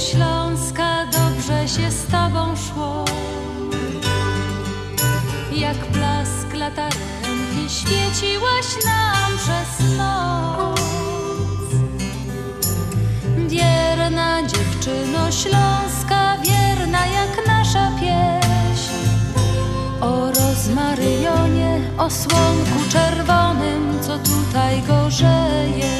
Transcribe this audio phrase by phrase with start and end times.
[0.00, 3.04] śląska, dobrze się z tobą szło.
[5.52, 10.80] Jak blask latarenki świeciłaś nam przez noc.
[13.48, 18.92] Wierna dziewczyno śląska, wierna jak nasza pieśń.
[20.00, 25.99] O rozmaryjonie, o słonku czerwonym, co tutaj gorzeje.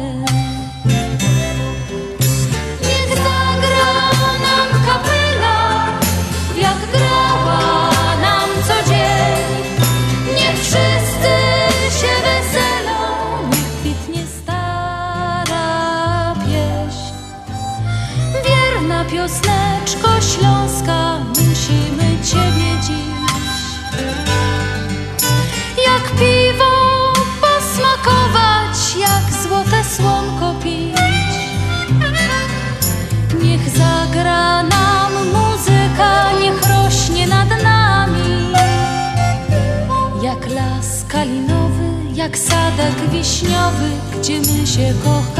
[42.31, 45.30] Jak sadek wiśniowy, gdzie my się kochamy.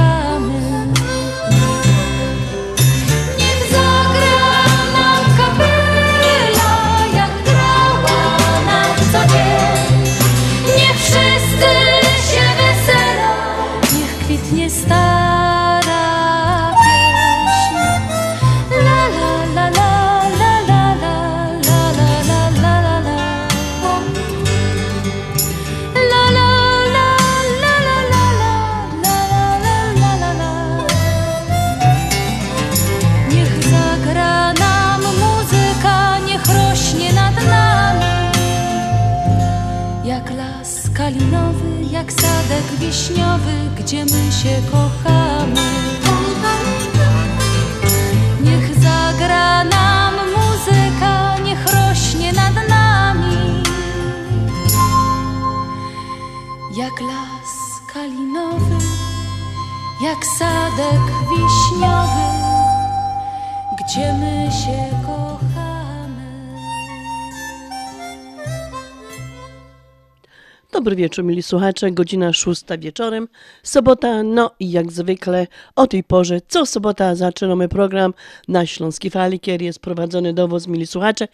[70.81, 71.91] Dobry wieczór, mili słuchacze.
[71.91, 73.27] Godzina szósta wieczorem,
[73.63, 74.23] sobota.
[74.23, 78.13] No i jak zwykle o tej porze, co sobota zaczynamy program
[78.47, 81.27] na Śląski Fali, który jest prowadzony do Was, mili słuchacze,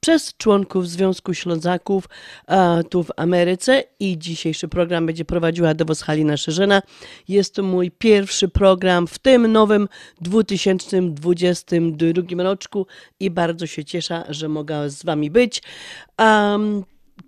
[0.00, 2.08] przez członków Związku Ślązaków
[2.46, 6.82] a, tu w Ameryce i dzisiejszy program będzie prowadziła do Was Halina Szerzena.
[7.28, 9.88] Jest to mój pierwszy program w tym nowym
[10.20, 12.86] 2022 roczku
[13.20, 15.62] i bardzo się cieszę, że mogę z Wami być.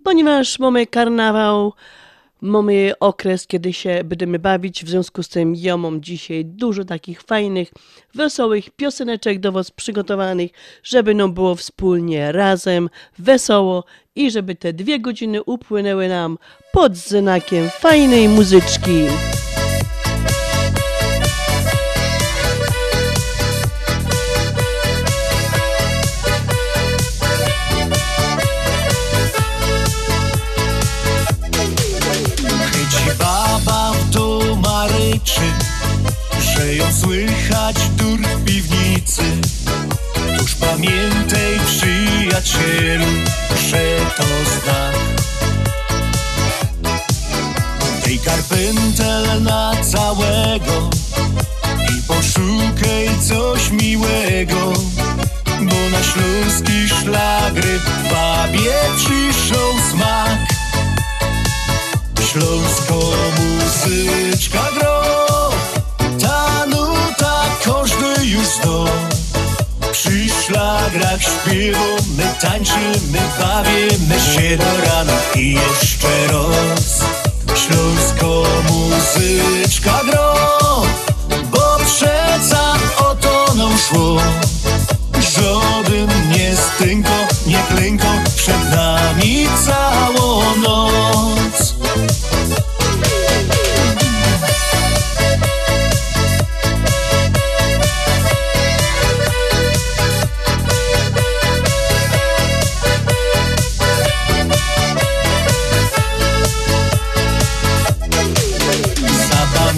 [0.05, 1.73] Ponieważ mamy karnawał,
[2.41, 7.23] mamy okres, kiedy się będziemy bawić, w związku z tym ja mam dzisiaj dużo takich
[7.23, 7.73] fajnych,
[8.15, 10.51] wesołych pioseneczek do Was przygotowanych,
[10.83, 13.85] żeby nam było wspólnie razem, wesoło
[14.17, 16.39] i żeby te dwie godziny upłynęły nam
[16.73, 19.07] pod znakiem fajnej muzyczki.
[37.01, 39.23] Słychać dur piwnicy.
[40.39, 43.07] Tuż pamiętaj przyjacielu,
[43.71, 44.97] że to znak.
[48.05, 50.91] Tej karpętel na całego
[51.99, 54.73] i poszukaj coś miłego.
[55.47, 57.81] Bo na śląski szlagry
[58.11, 60.39] babie przyszł smak.
[62.33, 62.95] Śląsko
[63.39, 65.02] muzyczka gro
[68.73, 75.13] zna Przy szlagrach śpiewamy, tańczymy, bawimy się do rana.
[75.35, 77.01] I jeszcze raz
[77.55, 80.35] Śląsko muzyczka gro
[81.51, 84.23] Bo przeca o to nam szło.
[85.21, 85.82] Żaden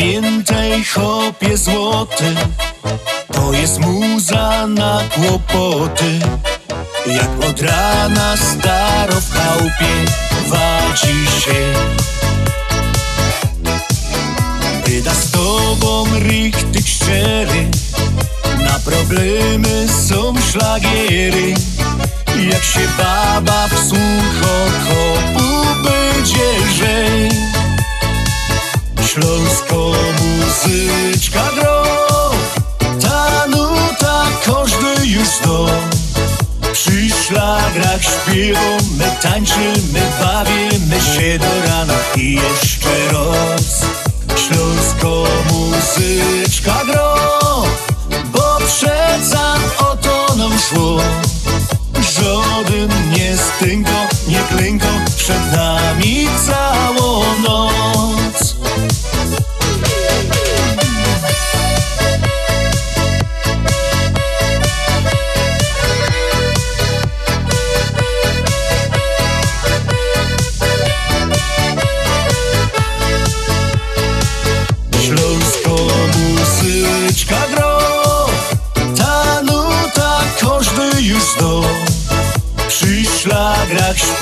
[0.04, 2.34] i chopie złoty.
[3.32, 6.18] To jest muza na kłopoty.
[7.06, 9.94] Jak od rana staro w chałupie
[10.46, 11.72] wadzi się.
[14.86, 17.70] Wyda z tobą richtig szczery.
[18.64, 21.54] Na problemy są szlagiery.
[22.50, 24.54] Jak się baba wsłucho
[24.88, 26.74] kopu będzie
[29.14, 31.84] Śląsko muzyczka gro.
[33.02, 35.66] Ta nuta każdy już zna.
[36.72, 41.94] Przy szlagrach śpiewą my tańczymy, bawimy się do rana.
[42.16, 43.80] I jeszcze raz.
[44.36, 47.16] Śląsko muzyczka gro.
[48.32, 51.00] Bo przeca o to nam szło.
[52.12, 56.73] Żaden nie stynko, nie klęko Przed nami całą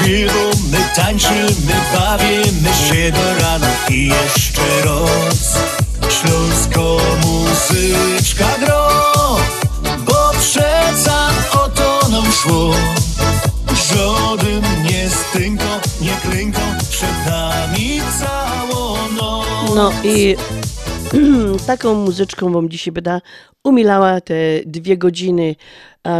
[0.02, 5.58] śpiewą my tańczymy, bawimy się do rana I jeszcze raz
[6.10, 8.88] Śląsko muzyczka gro
[10.06, 12.74] Bo przeca o to nam szło
[13.88, 16.60] Żaden nie stynko, nie klęko
[16.90, 20.36] Przed nami całą noc No i
[21.66, 23.20] taką muzyczką wam dzisiaj będę
[23.64, 24.34] umilała te
[24.66, 25.56] dwie godziny.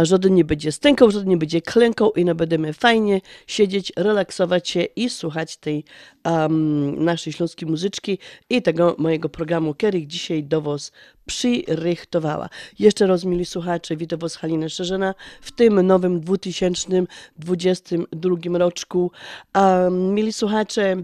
[0.03, 4.83] Żaden nie będzie stękał, żaden nie będzie klękał i no będziemy fajnie siedzieć, relaksować się
[4.83, 5.83] i słuchać tej
[6.25, 8.17] um, naszej śląskiej muzyczki
[8.49, 10.91] i tego mojego programu, który dzisiaj do was
[11.25, 12.49] przyrychtowała.
[12.79, 19.11] Jeszcze raz, mili słuchacze, witam was Halina Szerzena w tym nowym 2022 roczku.
[19.55, 20.95] Um, mili słuchacze,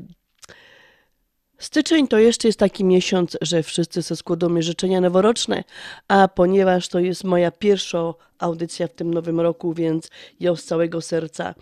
[1.59, 5.63] Styczeń to jeszcze jest taki miesiąc, że wszyscy se składamy życzenia noworoczne,
[6.07, 10.09] a ponieważ to jest moja pierwsza audycja w tym nowym roku, więc
[10.39, 11.55] ja z całego serca,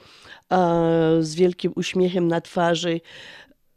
[1.20, 3.02] z wielkim uśmiechem na twarzy,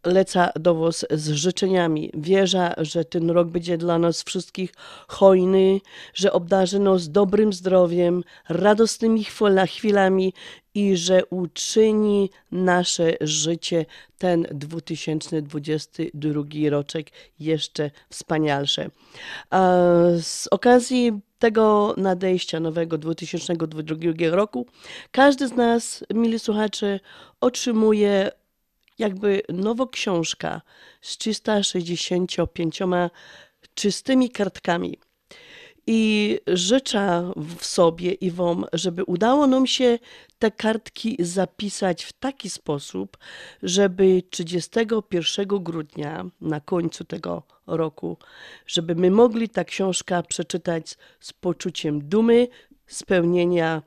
[0.04, 2.10] leca do Was z życzeniami.
[2.14, 4.72] Wierzę, że ten rok będzie dla nas wszystkich
[5.08, 5.80] hojny,
[6.14, 10.32] że obdarzy nas dobrym zdrowiem, radosnymi chwila- chwilami
[10.74, 13.86] i że uczyni nasze życie
[14.18, 18.90] ten 2022 roczek jeszcze wspanialsze.
[20.20, 24.66] Z okazji tego nadejścia nowego 2022 roku
[25.10, 27.00] każdy z nas, mili słuchacze,
[27.40, 28.30] otrzymuje
[29.00, 30.62] jakby nowa książka
[31.00, 32.78] z 365
[33.74, 34.98] czystymi kartkami.
[35.86, 39.98] I życzę w sobie i Wam, żeby udało nam się
[40.38, 43.18] te kartki zapisać w taki sposób,
[43.62, 48.16] żeby 31 grudnia, na końcu tego roku,
[48.66, 52.48] żeby my mogli ta książka przeczytać z poczuciem dumy,
[52.86, 53.82] spełnienia,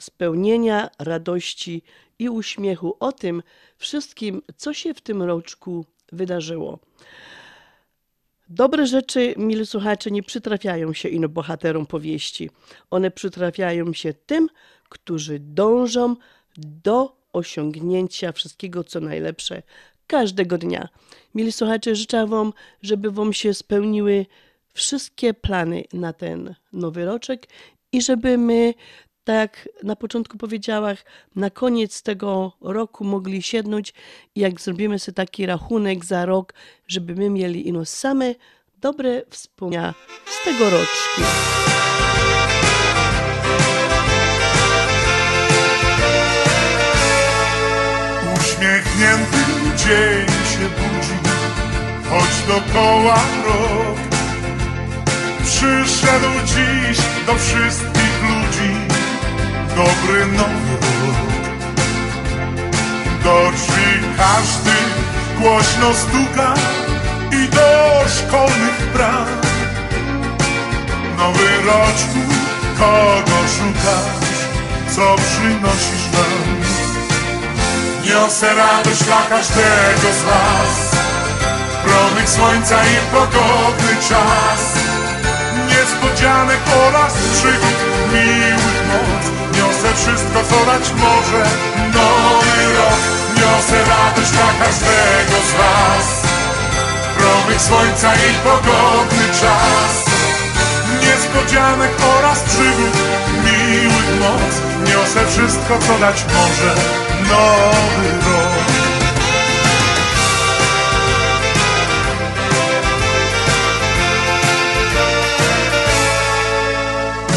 [0.00, 1.82] spełnienia radości
[2.22, 3.42] i uśmiechu o tym
[3.76, 6.78] wszystkim, co się w tym roczku wydarzyło.
[8.48, 12.50] Dobre rzeczy, mili słuchacze, nie przytrafiają się ino bohaterom powieści.
[12.90, 14.48] One przytrafiają się tym,
[14.88, 16.16] którzy dążą
[16.56, 19.62] do osiągnięcia wszystkiego, co najlepsze
[20.06, 20.88] każdego dnia.
[21.34, 22.52] Mili słuchacze, życzę Wam,
[22.82, 24.26] żeby Wam się spełniły
[24.74, 27.46] wszystkie plany na ten nowy roczek
[27.92, 28.74] i żeby my,
[29.24, 30.96] tak jak na początku powiedziałam,
[31.36, 33.94] na koniec tego roku mogli siednąć
[34.34, 36.54] i jak zrobimy sobie taki rachunek za rok,
[36.88, 38.34] żeby my mieli ino same
[38.80, 39.94] dobre wspomnienia
[40.26, 41.22] z tego roczku.
[48.36, 51.14] Uśmiechnięty dzień się budzi,
[52.10, 53.98] choć dokoła rok.
[55.44, 57.91] Przyszedł dziś do wszystkich
[59.76, 61.32] dobry nowy rok.
[63.24, 64.76] Do drzwi każdy
[65.40, 66.54] głośno stuka
[67.30, 69.28] i do szkolnych praw.
[71.18, 72.20] Nowy roczku,
[72.78, 74.38] kogo szukasz,
[74.96, 76.62] co przynosisz nam?
[78.04, 80.96] Niosę radość dla każdego z was
[81.84, 84.62] Promyk słońca i pogodny czas
[85.68, 87.78] Niespodzianek oraz przygód
[88.12, 88.61] moc
[89.96, 91.44] Wszystko, co dać może.
[91.94, 96.22] Nowy rok Niosę radość dla każdego z was.
[97.18, 100.04] Promyk słońca i pogodny czas.
[101.00, 102.96] Niespodzianek oraz przygód
[103.44, 104.52] miłych moc.
[104.88, 106.74] Niosę wszystko, co dać może.
[107.30, 108.52] Nowy rok.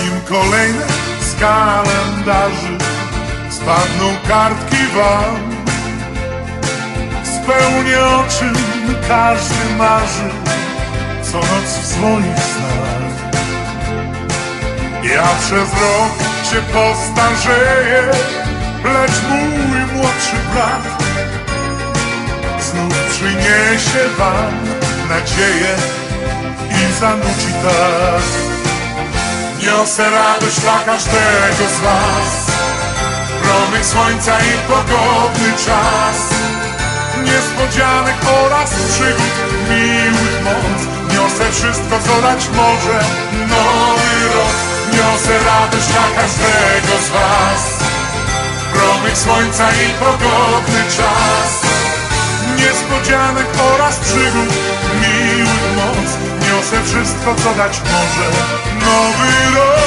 [0.03, 0.94] Nim kolejne
[1.35, 2.77] z kalendarzy.
[3.49, 5.55] Spadną kartki wam.
[7.23, 8.53] Spełnię o czym
[9.07, 10.29] każdy marzy.
[11.31, 12.95] Co noc w swoich snach
[15.03, 16.13] Ja przez rok
[16.51, 18.03] się postarzeję
[18.83, 21.03] Lecz mój młodszy brat
[22.59, 24.53] Znów przyniesie wam
[25.09, 25.75] nadzieję
[26.69, 28.64] I zanuci tak
[29.65, 32.31] Niosę radość dla każdego z was.
[33.43, 36.17] Promyk słońca i pogodny czas.
[37.23, 39.35] Niespodzianek oraz przygód
[39.69, 40.79] miłych moc.
[41.13, 42.99] Niosę wszystko co dać może.
[43.51, 44.55] Nowy rok.
[44.93, 47.63] Niosę radość dla każdego z was.
[48.73, 51.51] Promyk słońca i pogodny czas.
[52.57, 54.53] Niespodzianek oraz przygód
[56.65, 58.29] Niosę wszystko co dać może
[58.85, 59.85] Nowy rok.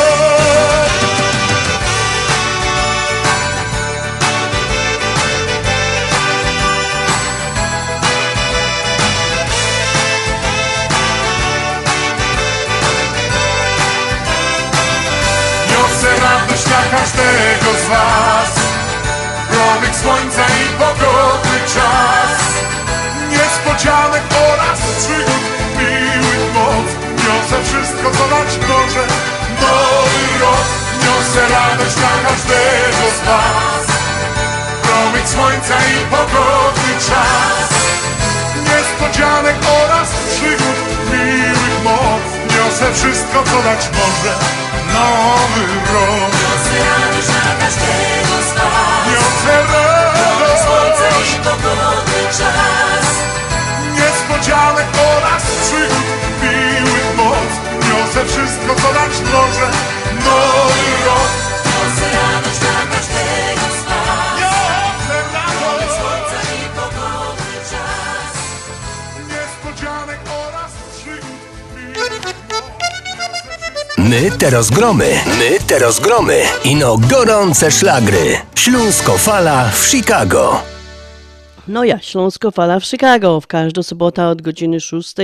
[15.71, 18.55] Niosę radość dla każdego z was.
[19.51, 22.39] Promyk słońca i pogodny czas.
[23.31, 25.38] Niespodzianek oraz przygód
[27.69, 29.05] wszystko co dać może.
[29.63, 30.67] Nowy rok
[31.03, 33.87] Niosę radość dla każdego z was.
[34.83, 37.69] Promyk słońca i pogodny czas.
[38.69, 40.79] Niespodzianek oraz przygód
[41.11, 42.25] miłych moc.
[42.55, 44.33] Niosę wszystko co dać może.
[44.95, 46.31] Nowy rok.
[46.43, 49.03] Niosę radość dla każdego z was.
[49.11, 53.07] Niosę Promyk słońca radość i pogodny czas.
[53.99, 56.18] Niespodzianek oraz przygód
[58.19, 59.71] Niosę wszystko co dać może
[60.25, 61.31] Nowy rok
[65.35, 68.35] radość słońca i pogodny czas
[69.29, 70.21] Niespodzianek
[73.99, 76.43] My te rozgromy, my te rozgromy.
[76.65, 78.41] Ino gorące szlagry.
[78.55, 80.78] Śląsko fala w Chicago.
[81.69, 83.41] No ja, Śląsko Fala w Chicago.
[83.41, 85.15] W każdą sobotę od godziny 6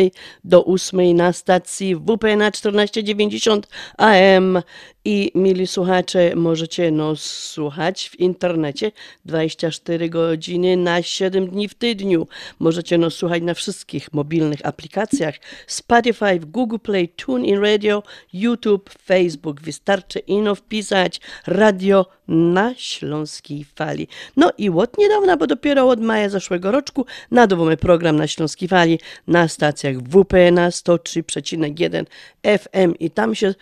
[0.45, 4.63] do 8 na stacji WP na 1490 AM.
[5.07, 8.93] I mili słuchacze, możecie nas słuchać w internecie
[9.25, 12.27] 24 godziny na 7 dni w tygodniu.
[12.59, 15.35] Możecie nas słuchać na wszystkich mobilnych aplikacjach
[15.67, 19.61] Spotify, Google Play, TuneIn Radio, YouTube, Facebook.
[19.61, 24.09] Wystarczy ino wpisać radio na Śląskiej Fali.
[24.37, 28.99] No i od niedawna, bo dopiero od maja zeszłego roczku nadawamy program na Śląskiej Fali
[29.27, 32.05] na stacjach WP na 103,1
[32.43, 33.55] FM i tam się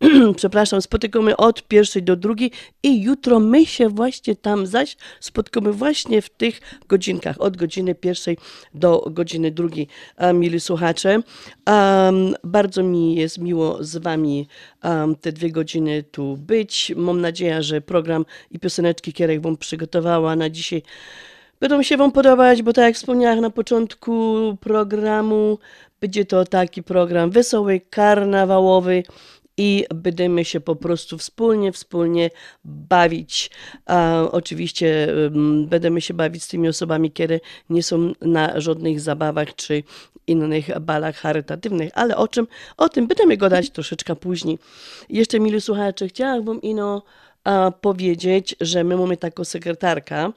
[0.36, 2.50] przepraszam, spotykamy od pierwszej do drugiej
[2.82, 8.38] i jutro my się właśnie tam zaś spotkamy właśnie w tych godzinkach, od godziny pierwszej
[8.74, 9.88] do godziny drugiej,
[10.34, 11.22] mili słuchacze.
[11.66, 14.48] Um, bardzo mi jest miło z wami
[14.84, 16.92] um, te dwie godziny tu być.
[16.96, 20.82] Mam nadzieję, że program i pioseneczki, które wam przygotowała na dzisiaj
[21.60, 25.58] Będą się Wam podobać, bo tak jak wspomniałam na początku programu,
[26.00, 29.02] będzie to taki program wesoły, karnawałowy
[29.60, 32.30] i będziemy się po prostu wspólnie, wspólnie
[32.64, 33.50] bawić.
[34.30, 35.08] Oczywiście
[35.66, 37.40] będziemy się bawić z tymi osobami, które
[37.70, 39.82] nie są na żadnych zabawach czy
[40.26, 42.46] innych balach charytatywnych, ale o czym?
[42.76, 44.58] O tym będziemy gadać troszeczkę później.
[45.08, 47.02] Jeszcze, mili słuchacze, chciałabym ino
[47.44, 50.32] a, powiedzieć, że my mamy taką sekretarkę,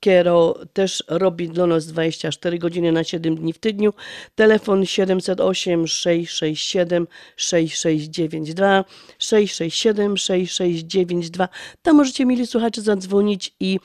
[0.00, 0.34] która
[0.72, 3.92] też robi dla nas 24 godziny na 7 dni w tygodniu.
[4.34, 8.84] Telefon 708 667 6692
[9.18, 11.48] 667 6692.
[11.82, 13.78] Tam możecie, mieli słuchacze, zadzwonić i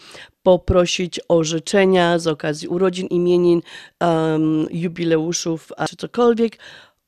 [0.43, 3.61] poprosić o życzenia z okazji urodzin, imienin,
[4.01, 6.57] um, jubileuszów, czy cokolwiek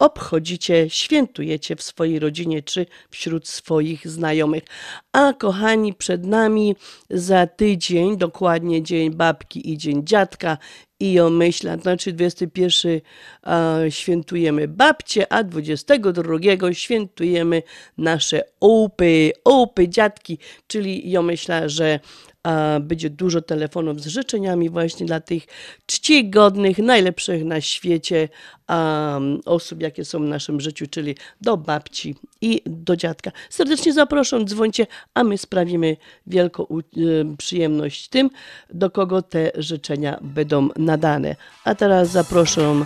[0.04, 4.64] obchodzicie, świętujecie w swojej rodzinie czy wśród swoich znajomych.
[5.12, 6.76] A kochani, przed nami
[7.10, 10.58] za tydzień, dokładnie dzień babki i dzień dziadka
[11.00, 13.02] i o myśla, znaczy 21
[13.48, 17.64] e, świętujemy babcie, a 22 świętujemy
[17.98, 22.00] nasze opy, opy dziadki, czyli ja myślę, że
[22.44, 25.44] a będzie dużo telefonów z życzeniami właśnie dla tych
[25.86, 28.30] czcigodnych, najlepszych na świecie
[28.70, 33.32] um, osób, jakie są w naszym życiu, czyli do babci i do dziadka.
[33.50, 35.98] Serdecznie zapraszam, dzwońcie, a my sprawimy
[36.28, 38.30] wielką y, przyjemność tym,
[38.74, 41.36] do kogo te życzenia będą nadane.
[41.64, 42.86] A teraz zapraszam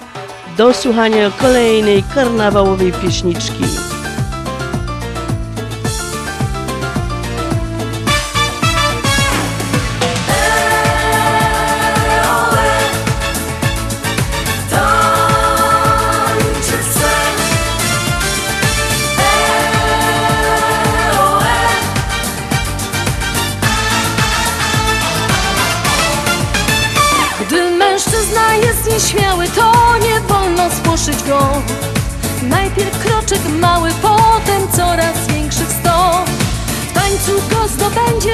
[0.57, 3.96] do słuchania kolejnej karnawałowej pieśniczki.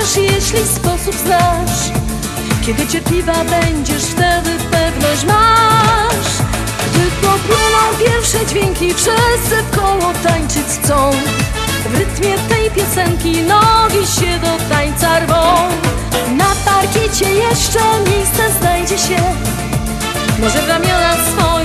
[0.03, 1.91] Jeśli sposób znasz.
[2.65, 6.31] Kiedy cierpliwa będziesz, wtedy pewność masz.
[6.89, 11.11] Gdy popłyną pierwsze dźwięki, wszyscy w koło tańczyć chcą.
[11.89, 15.69] W rytmie tej piosenki nogi się do tańca rwą.
[16.37, 17.79] Na parkiecie jeszcze
[18.09, 19.23] miejsce znajdzie się.
[20.39, 21.62] Może w ramiona swoje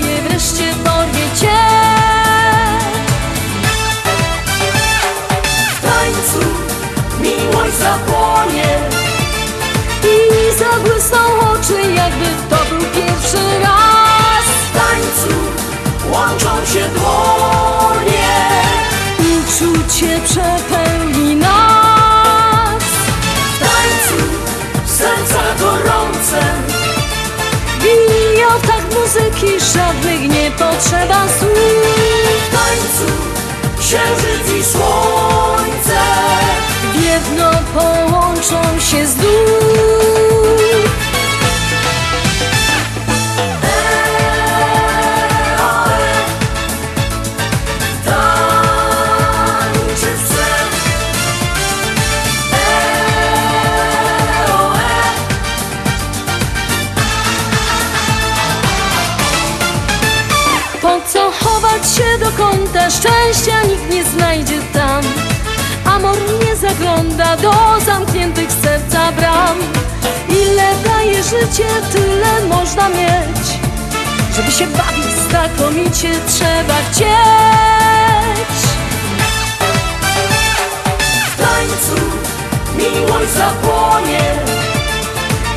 [29.09, 31.51] muzyki, żadnych nie potrzeba słów.
[32.49, 33.13] W tańcu
[33.79, 36.01] księżyc i słońce
[36.93, 39.68] w jedno połączą się znów.
[71.29, 73.47] Życie, tyle można mieć.
[74.37, 78.59] Żeby się bawić znakomicie, trzeba chcieć.
[81.27, 82.03] W tańcu
[82.77, 84.35] miłość zapłonie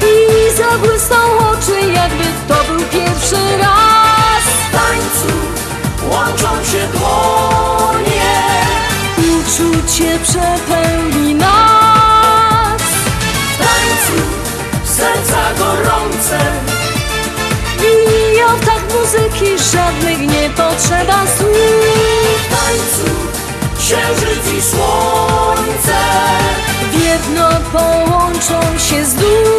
[0.01, 1.17] i zabłysną
[1.51, 4.43] oczy, jakby to był pierwszy raz.
[4.43, 5.36] W tańcu
[6.12, 8.31] łączą się dłonie,
[9.17, 11.11] uczucie przepełni
[15.01, 16.39] serca gorące
[17.81, 21.57] biją w tak muzyki, żadnych nie potrzeba słów.
[22.37, 23.11] W tańcu
[23.79, 25.97] księżyc i słońce
[26.91, 29.51] w jedno połączą się znów.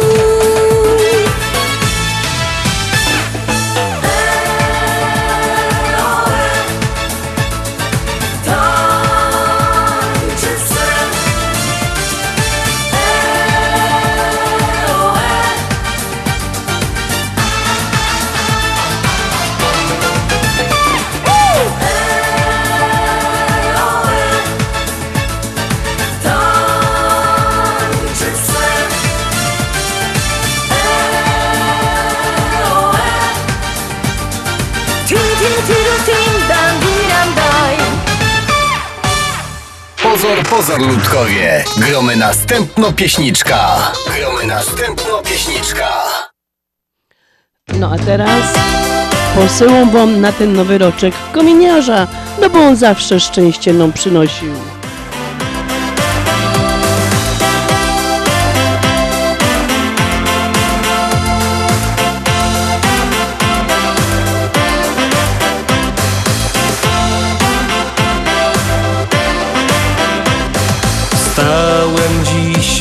[0.93, 1.12] Tańczy
[40.03, 41.63] Pozor, pozor, ludkowie.
[41.77, 43.91] Gromy następno pieśniczka.
[44.17, 45.89] Gromy następno pieśniczka.
[47.73, 48.53] No a teraz
[49.35, 52.07] posyłam wam na ten nowy roczek kominiarza,
[52.41, 54.53] no bo on zawsze szczęście nam przynosił.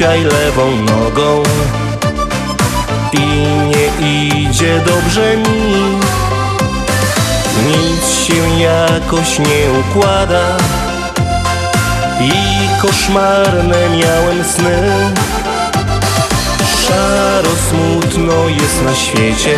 [0.03, 1.43] Dzisiaj lewą nogą
[3.13, 3.27] i
[3.71, 4.09] nie
[4.41, 5.83] idzie dobrze mi.
[7.67, 10.57] Nic się jakoś nie układa
[12.21, 12.33] i
[12.81, 15.13] koszmarne miałem sny.
[16.87, 19.57] Szaro smutno jest na świecie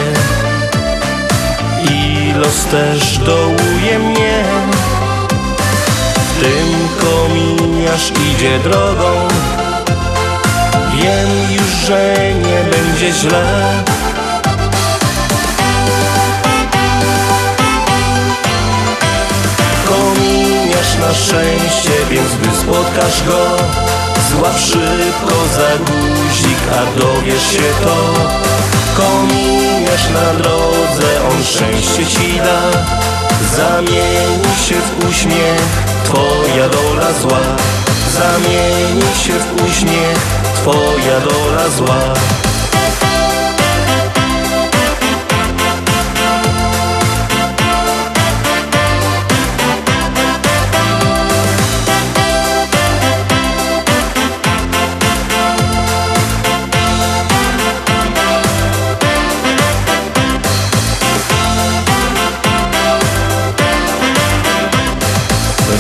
[1.91, 4.45] i los też dołuje mnie.
[6.41, 9.29] Tym kominiarz idzie drogą
[11.05, 13.45] Wiem już, że nie będzie źle.
[19.89, 23.57] Kominiarz na szczęście, więc gdy spotkasz go
[24.31, 27.97] Złap szybko za guzik, a dowiesz się to.
[28.97, 32.61] Kominiarz na drodze, on szczęście ci da.
[33.57, 37.41] Zamieni się w uśmiech, twoja dola zła.
[38.19, 42.15] Zamieni się w uśmiech, twoja dola zła.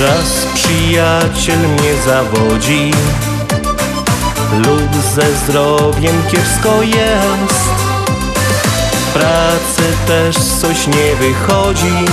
[0.00, 2.90] Raz przyjaciel mnie zawodzi
[4.58, 7.64] Lub ze zdrowiem kiepsko jest.
[8.92, 12.04] W pracy też coś nie wychodzi.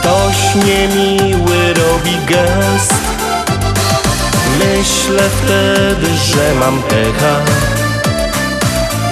[0.00, 2.94] Ktoś niemiły robi gest.
[4.58, 7.36] Myślę wtedy, że mam pecha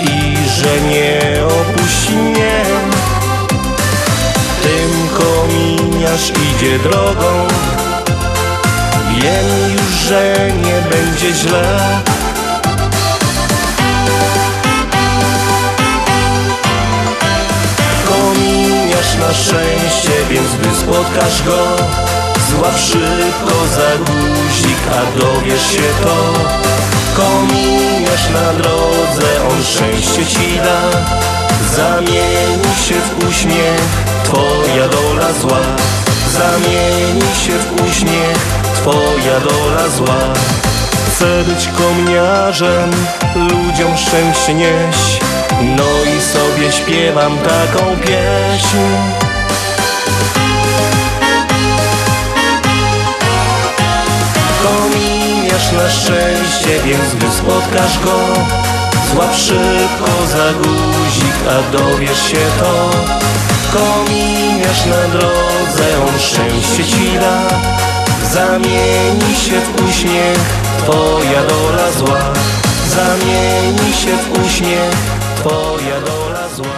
[0.03, 2.65] I że nie opuści mnie.
[4.63, 7.47] Tym kominiarz idzie drogą
[9.23, 11.79] Wiem już, że nie będzie źle.
[18.09, 21.77] Kominiarz na szczęście, więc gdy spotkasz go
[22.51, 26.33] Złap szybko za guzik, a dowiesz się to.
[27.17, 30.81] Kominiarz na drodze, on szczęście ci da.
[31.77, 35.61] Zamieni się w uśmiech, twoja dola zła.
[36.33, 40.33] Zamieni się w uśmiech, twoja dola zła.
[41.09, 42.91] Chcę być kominiarzem,
[43.35, 45.21] ludziom szczęście nieść
[45.61, 45.85] No
[46.17, 48.77] i sobie śpiewam taką pieśń.
[54.63, 58.19] Kominiarz na szczęście, więc gdy spotkasz go
[59.13, 62.91] Złap szybko za guzik, a dowiesz się to.
[63.73, 67.59] Kominiarz na drodze, on szczęście ci da
[68.33, 70.39] Zamieni się w uśmiech,
[70.79, 72.33] twoja dola zła.
[72.87, 74.95] Zamieni się w uśmiech,
[75.37, 76.77] twoja dola zła.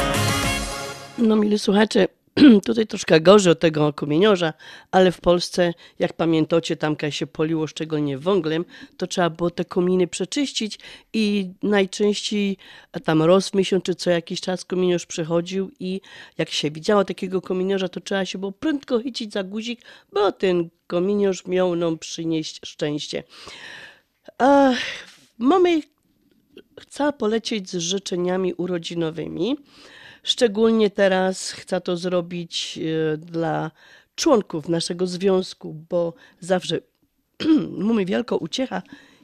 [1.18, 2.06] No, mili słuchacze,
[2.66, 4.52] tutaj troszkę gorzej od tego komieniorza,
[4.90, 8.64] ale w Polsce, jak pamiętacie, tam jak się poliło szczególnie węglem,
[8.96, 10.78] to trzeba było te kominy przeczyścić
[11.12, 12.56] i najczęściej
[13.04, 16.00] tam raz w miesiąc czy co jakiś czas kominiarz przychodził i
[16.38, 19.80] jak się widziało takiego kominiarza, to trzeba się było prędko chycić za guzik,
[20.12, 23.24] bo ten kominiarz miał nam przynieść szczęście.
[24.38, 24.72] A,
[25.38, 25.82] mamy
[26.80, 29.56] chcę polecieć z życzeniami urodzinowymi.
[30.22, 33.70] Szczególnie teraz chcę to zrobić e, dla
[34.14, 36.78] członków naszego związku, bo zawsze
[37.88, 38.82] mamy wielką uciecha,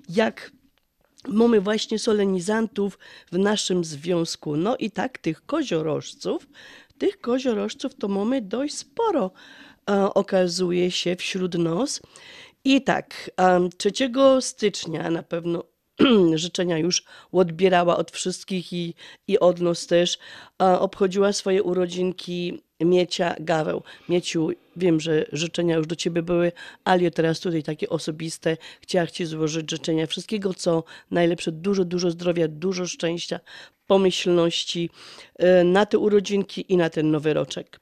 [0.09, 0.53] jak
[1.29, 2.99] mamy właśnie solenizantów
[3.33, 4.57] w naszym związku.
[4.57, 6.49] No i tak tych koziorożców,
[6.99, 9.31] tych koziorożców to mamy dość sporo,
[9.91, 12.03] e, okazuje się wśród nas.
[12.65, 15.65] I tak, em, 3 stycznia na pewno
[16.35, 18.95] życzenia już odbierała od wszystkich i,
[19.29, 20.19] i od nas też.
[20.59, 23.83] Obchodziła swoje urodzinki Miecia Gaweł.
[24.09, 26.53] Mieciu, wiem, że życzenia już do ciebie były,
[26.85, 28.57] ale teraz tutaj takie osobiste.
[28.81, 33.41] Chciałam ci złożyć życzenia wszystkiego, co najlepsze, dużo, dużo zdrowia, dużo szczęścia,
[33.87, 34.91] pomyślności
[35.39, 37.81] e, na te urodzinki i na ten nowy roczek.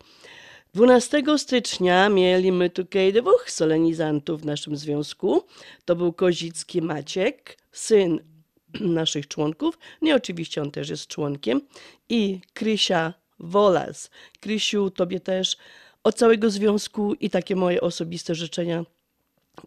[0.74, 5.42] 12 stycznia mieliśmy tutaj dwóch solenizantów w naszym związku.
[5.84, 8.20] To był Kozicki Maciek, syn
[8.80, 9.78] naszych członków.
[10.02, 11.60] I oczywiście on też jest członkiem.
[12.08, 14.10] I Krysia Wolas.
[14.40, 15.56] Krysiu, tobie też
[16.04, 18.84] od całego związku i takie moje osobiste życzenia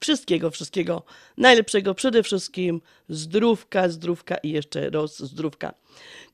[0.02, 1.04] Wszystkiego, wszystkiego
[1.38, 1.96] najlepszego.
[1.96, 5.74] Przede wszystkim zdrówka, zdrówka i jeszcze raz zdrówka.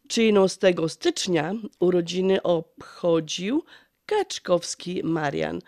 [0.07, 3.63] 13 stycznia urodziny obchodził
[4.05, 5.59] Kaczkowski Marian.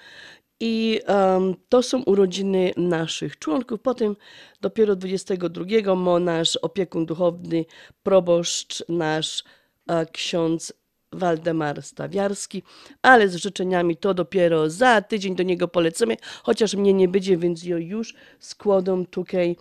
[0.59, 3.81] I em, to są urodziny naszych członków.
[3.81, 4.15] Potem
[4.61, 7.65] dopiero 22 mo nasz opiekun duchowny,
[8.03, 9.43] proboszcz nasz
[9.87, 10.84] e, ksiądz
[11.15, 12.63] Waldemar Stawiarski,
[13.01, 17.63] ale z życzeniami to dopiero za tydzień do niego polecimy, chociaż mnie nie będzie, więc
[17.63, 19.55] ja już składam tutaj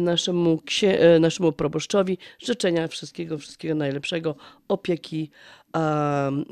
[0.00, 4.34] naszemu, e, naszemu proboszczowi życzenia wszystkiego, wszystkiego najlepszego,
[4.68, 5.30] opieki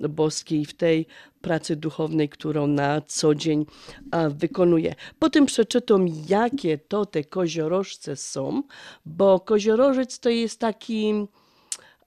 [0.08, 1.06] boskiej w tej
[1.40, 3.66] pracy duchownej, którą na co dzień
[4.30, 4.94] wykonuje.
[5.18, 8.62] Potem przeczytam, jakie to te koziorożce są,
[9.06, 11.26] bo koziorożec to jest taki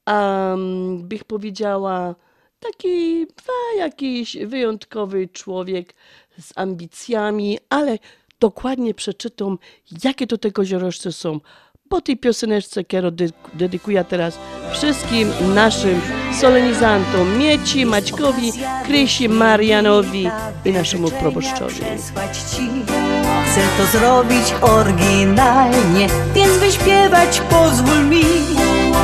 [0.07, 2.15] um, bych powiedziała,
[2.59, 5.93] taki a, jakiś wyjątkowy człowiek
[6.39, 7.99] z ambicjami, ale
[8.39, 9.57] dokładnie przeczytam,
[10.03, 11.39] jakie to te koziorożce są.
[11.93, 14.37] Po tej pioseneczce, którą dy- dedykuję teraz
[14.71, 16.01] wszystkim naszym
[16.41, 18.51] solenizantom, Mieci, Maćkowi,
[18.85, 20.29] Krysi, Marianowi
[20.65, 21.75] i naszemu proboszczowi.
[23.45, 28.23] Chcę to zrobić oryginalnie, więc wyśpiewać pozwól mi.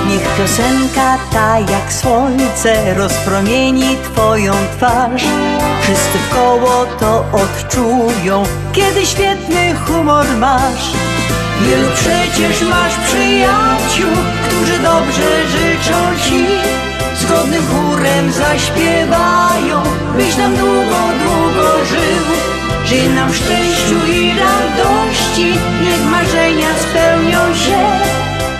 [0.10, 5.23] Niech piosenka ta jak słońce rozpromieni twoją twarz.
[5.82, 10.91] Wszyscy koło to odczują, kiedy świetny humor masz.
[11.62, 16.45] Wielu przecież masz przyjaciół, którzy dobrze życzą ci.
[17.22, 19.84] Zgodnym chórem zaśpiewają,
[20.15, 22.26] byś nam długo, długo żył.
[22.86, 27.80] Żyj nam w szczęściu i radości, niech marzenia spełnią się.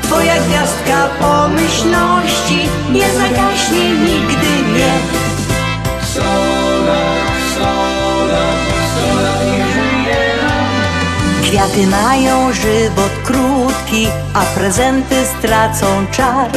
[0.04, 2.60] Twoja gwiazdka pomyślności
[2.92, 5.20] nie zagaśnie nigdy nie.
[11.50, 16.50] Kwiaty mają żywot krótki, a prezenty stracą czar.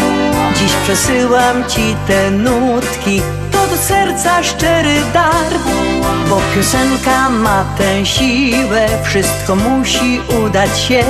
[0.59, 5.53] Dziś przesyłam ci te nutki, to do serca szczery dar.
[6.29, 11.05] Bo piosenka ma tę siłę, wszystko musi udać się.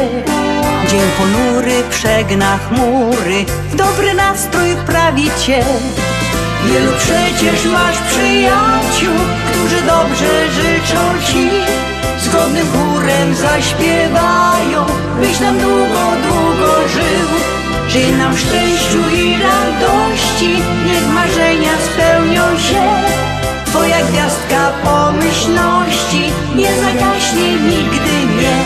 [0.90, 5.64] Dzień ponury przegna chmury, w dobry nastrój wprawi cię.
[6.66, 9.14] Wielu przecież masz przyjaciół,
[9.46, 11.50] którzy dobrze życzą ci.
[12.18, 14.86] Zgodnym chórem zaśpiewają,
[15.20, 17.28] byś nam długo, długo żył.
[17.88, 22.82] Żyj nam w szczęściu i radości, niech marzenia spełnią się.
[23.66, 26.22] Twoja gwiazdka pomyślności
[26.56, 28.56] nie zagaśnie nigdy nie.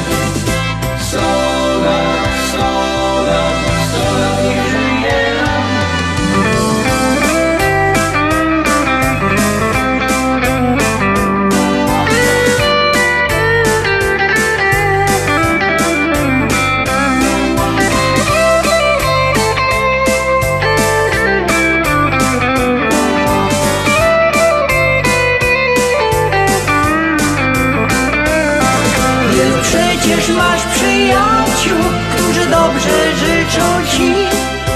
[32.86, 34.14] Dobrze życzą ci.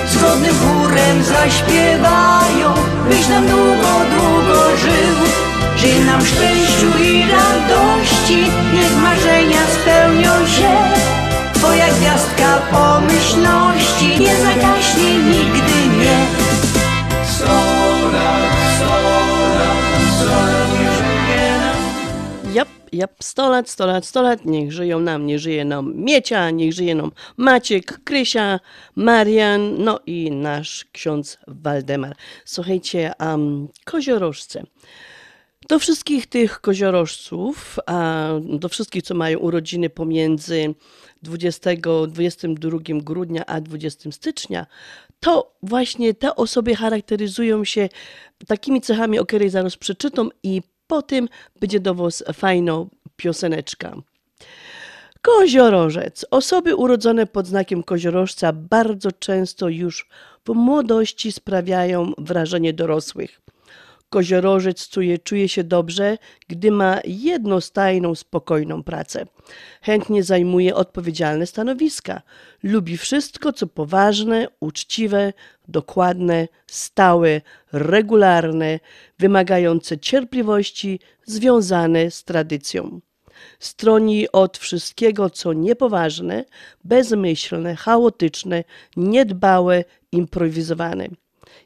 [0.09, 2.75] Zgodnym chórem zaśpiewają,
[3.09, 5.16] byś nam długo, długo żył.
[5.77, 10.70] Żyj nam w szczęściu i radości, niech marzenia spełnią się.
[11.55, 16.51] Twoja gwiazdka pomyślności nie zagaśnie nigdy nie.
[22.92, 26.72] Jap, 100 lat, 100 lat, 100 lat, niech żyją nam, niech żyje nam Miecia, niech
[26.72, 28.61] żyje nam Maciek, Krysia,
[28.96, 32.16] Marian, no i nasz ksiądz Waldemar.
[32.44, 34.62] Słuchajcie, um, koziorożce.
[35.68, 40.74] Do wszystkich tych koziorożców, a do wszystkich, co mają urodziny pomiędzy
[41.22, 41.70] 20,
[42.09, 44.66] 22 grudnia a 20 stycznia,
[45.20, 47.88] to właśnie te osoby charakteryzują się
[48.46, 51.29] takimi cechami, o których zaraz przeczytam i potem
[51.61, 53.96] będzie do Was fajna pioseneczka.
[55.22, 56.26] Koziorożec.
[56.31, 60.09] Osoby urodzone pod znakiem koziorożca bardzo często już
[60.46, 63.40] w młodości sprawiają wrażenie dorosłych.
[64.11, 66.18] Koziorożec czuje, czuje się dobrze,
[66.49, 69.27] gdy ma jednostajną, spokojną pracę.
[69.83, 72.23] Chętnie zajmuje odpowiedzialne stanowiska.
[72.62, 75.33] Lubi wszystko, co poważne, uczciwe,
[75.68, 77.40] dokładne, stałe,
[77.73, 78.81] regularne,
[79.18, 83.01] wymagające cierpliwości, związane z tradycją.
[83.59, 86.44] Stroni od wszystkiego, co niepoważne,
[86.85, 88.64] bezmyślne, chaotyczne,
[88.96, 91.09] niedbałe, improwizowane.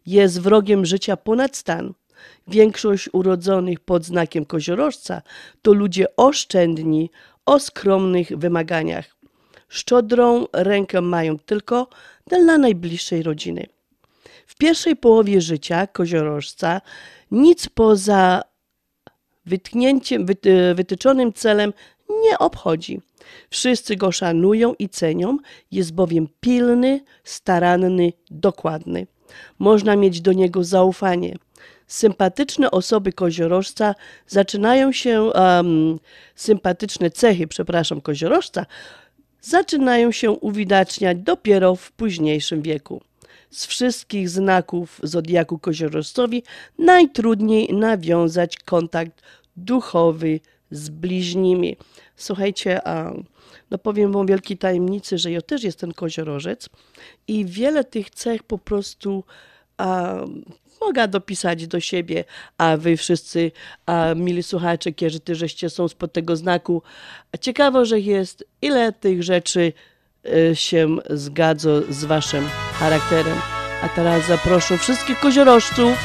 [0.07, 1.95] Jest wrogiem życia ponad stan.
[2.49, 5.23] Większość urodzonych pod znakiem koziorożca
[5.63, 7.11] to ludzie oszczędni,
[7.47, 9.17] o skromnych wymaganiach.
[9.69, 11.89] Szczodrą rękę mają tylko
[12.27, 13.67] dla najbliższej rodziny.
[14.47, 16.81] W pierwszej połowie życia koziorożca
[17.31, 18.43] nic poza
[19.47, 21.73] wytknięciem, wyty, wytyczonym celem
[22.23, 23.01] nie obchodzi.
[23.51, 25.39] Wszyscy go szanują i cenią,
[25.71, 29.07] jest bowiem pilny, staranny, dokładny.
[29.59, 31.37] Można mieć do niego zaufanie.
[31.87, 33.95] Sympatyczne osoby koziorożca
[34.27, 35.99] zaczynają się, um,
[36.35, 38.67] sympatyczne cechy, przepraszam, koziorożca,
[39.41, 43.01] zaczynają się uwidaczniać dopiero w późniejszym wieku.
[43.51, 46.43] Z wszystkich znaków zodiaku koziorożcowi
[46.79, 49.23] najtrudniej nawiązać kontakt
[49.57, 51.77] duchowy z bliźnimi.
[52.17, 53.15] Słuchajcie, a,
[53.71, 56.69] no powiem wam wielkiej tajemnicy, że ja też jestem koziorożec
[57.29, 59.25] i wiele tych cech po prostu
[59.77, 60.17] a,
[60.81, 62.25] mogę dopisać do siebie,
[62.59, 63.53] a wy wszyscy,
[63.87, 64.93] a, mili słuchacze,
[65.25, 66.83] ty żeście są spod tego znaku,
[67.41, 69.73] ciekawo, że jest, ile tych rzeczy
[70.27, 73.39] y, się zgadza z waszym charakterem.
[73.83, 75.99] A teraz zaproszę wszystkich koziorożców,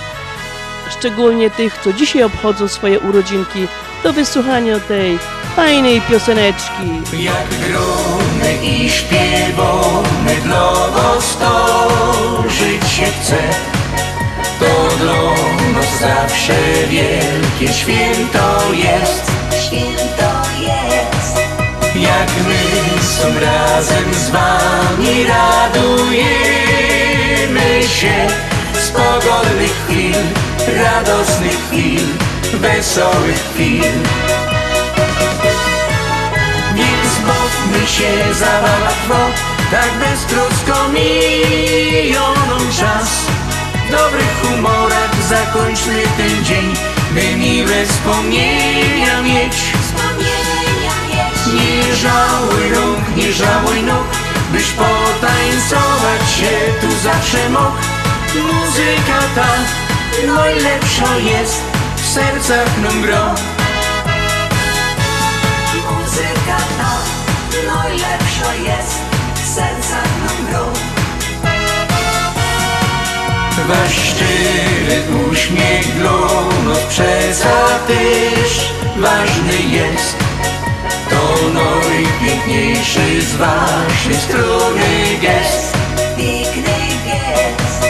[0.99, 3.67] szczególnie tych, co dzisiaj obchodzą swoje urodzinki,
[4.03, 5.19] do wysłuchania tej
[5.55, 6.84] fajnej pioseneczki.
[7.19, 13.78] Jak gromy i śpiewamy dla was to żyć się chce
[14.59, 15.23] To dla
[15.73, 16.53] nas zawsze
[16.89, 19.31] wielkie święto jest.
[19.65, 21.35] Święto jest.
[21.95, 22.61] Jak my
[23.03, 26.29] są razem z wami radujemy
[27.87, 28.27] się.
[28.73, 30.15] Z pogodnych chwil,
[30.83, 32.05] radosnych chwil,
[32.53, 33.83] wesołych chwil.
[36.75, 39.29] Więc bawmy się zabawno,
[39.71, 43.28] tak beztrosko miją nam czas
[43.89, 46.73] W dobrych humorach zakończmy ten dzień,
[47.12, 49.54] by miłe wspomnienia mieć.
[49.82, 51.54] Wspomnienia mieć.
[51.54, 54.08] Nie żałuj rąk, nie żałuj nóg
[54.52, 57.78] Byś potańcować się tu zawsze mógł.
[58.36, 59.47] Muzyka ta
[60.34, 61.62] najlepsza jest
[61.95, 63.36] W sercach nam gro.
[65.73, 66.91] Muzyka ta
[67.73, 68.99] najlepsza jest
[69.36, 70.88] W sercach nam gro
[73.69, 75.01] Wasz szczery
[75.32, 75.88] uśmiech
[76.89, 80.17] przeca też ważny jest
[81.10, 85.73] To najpiękniejszy z waszej strony gest.
[86.17, 87.86] Piękny gest.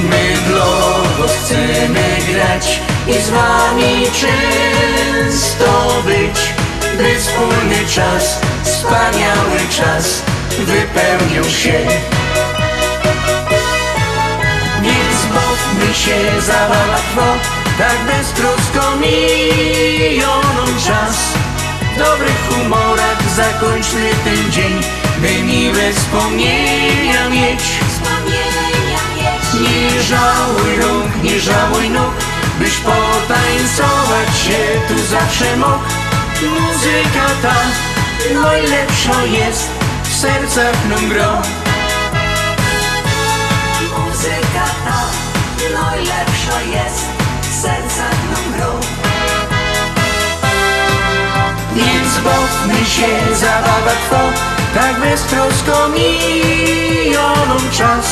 [0.00, 6.54] My dla was chcemy grać i z wami często być
[6.96, 10.22] By wspólny czas, wspaniały czas
[10.58, 11.86] wypełnił się
[15.80, 17.36] bawmy się zabawno,
[17.78, 18.96] tak beztrosko
[20.86, 21.16] czas.
[21.94, 24.80] W dobrych humorach zakończmy ten dzień,
[25.18, 27.62] by miłe wspomnienia mieć.
[29.60, 32.14] Nie żałuj rąk, nie żałuj nóg
[32.58, 35.84] Byś potańcować się tu zawsze mógł.
[36.42, 37.54] Muzyka ta
[38.34, 39.68] najlepsza jest
[40.04, 41.59] W sercach nam gro
[45.72, 47.06] najlepsza jest
[47.42, 48.72] W sercach nam gro
[51.74, 58.06] Więc bawmy się, zabawa trwa Tak beztrosko miją nam czas.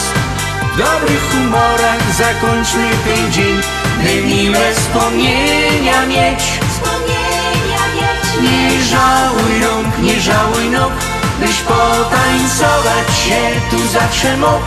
[0.75, 3.61] W dobrych humorach zakończmy ten dzień.
[4.03, 6.41] By miłe wspomnienia mieć.
[6.71, 8.43] Wspomnienia mieć.
[8.43, 10.93] Nie żałuj rąk, nie żałuj nóg.
[11.41, 13.41] Byś potańcować się
[13.71, 14.65] tu zawsze mógł.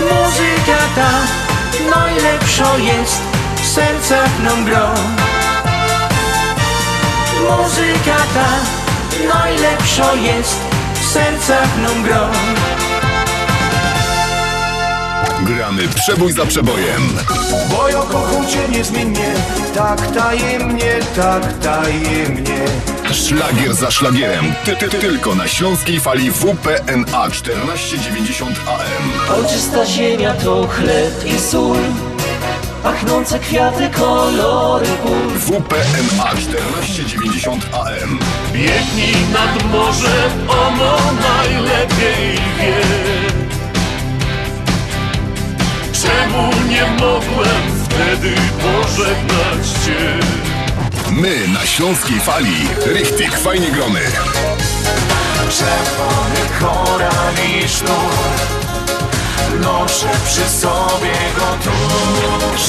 [0.00, 1.10] Muzyka ta
[1.90, 3.20] najlepsza jest
[3.62, 4.64] W sercach nam
[7.48, 8.48] Muzyka ta
[9.34, 10.60] najlepsza jest
[10.94, 12.04] W sercach nam
[15.56, 17.02] Gramy przebój za przebojem.
[17.70, 19.34] Bo ja kocham cię niezmiennie,
[19.74, 22.60] tak tajemnie, tak tajemnie.
[23.12, 24.54] Szlagier za szlagierem.
[24.64, 29.36] Ty, ty, ty, tylko na śląskiej fali WPNA 1490 AM.
[29.38, 31.78] Ojczysta ziemia to chleb i sól
[32.82, 38.18] Pachnące kwiaty, kolory pól WPNA 1490 AM.
[38.52, 43.39] Biegnij nad morze, ono najlepiej wie
[46.02, 50.20] Czemu nie mogłem wtedy pożegnać cię?
[51.10, 52.56] My na śląskiej fali.
[52.86, 54.00] Richtig, fajnie gromy.
[55.50, 58.12] Czerwony koral i sznur,
[59.90, 61.70] noszę przy sobie go tu.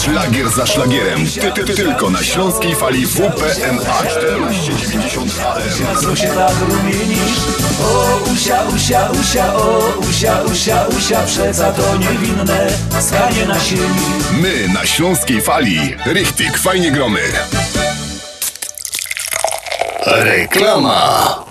[0.01, 1.25] Szlagier za szlagierem.
[1.25, 6.01] Ty, ty, ty, tylko na śląskiej fali WPNA 1490 AM.
[6.01, 7.37] Co się tak rumienisz?
[7.83, 12.67] O, usia, usia, usia, o, usia, usia, usia Przeca to niewinne
[12.99, 14.05] skanie na sieni
[14.41, 15.95] My na śląskiej fali.
[16.05, 17.21] Richtig, fajnie gromy.
[20.05, 21.50] Reklama.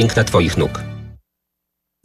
[0.00, 0.70] piękna Twoich nóg.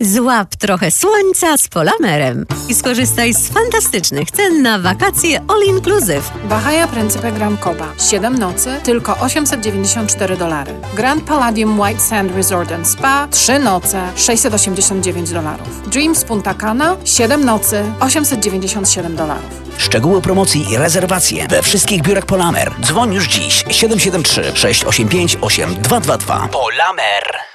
[0.01, 6.31] Złap trochę słońca z Polamerem i skorzystaj z fantastycznych cen na wakacje all inclusive.
[6.49, 7.93] Bahaja Principe Grand Coba.
[8.09, 10.73] 7 nocy, tylko 894 dolary.
[10.93, 13.27] Grand Palladium White Sand Resort and Spa.
[13.31, 15.89] 3 noce, 689 dolarów.
[15.89, 16.97] Dreams Punta Cana.
[17.05, 19.61] 7 nocy, 897 dolarów.
[19.77, 22.71] Szczegóły promocji i rezerwacje we wszystkich biurach Polamer.
[22.81, 26.47] Dzwoń już dziś 773 685 8222.
[26.47, 27.54] Polamer.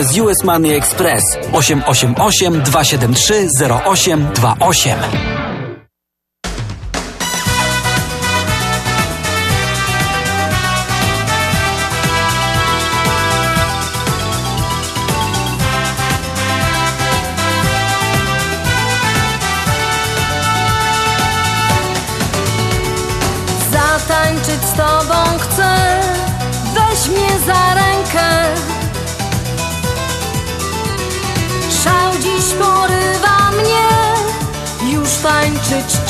[0.09, 1.23] US Money Express
[1.53, 5.60] 888 273 0828.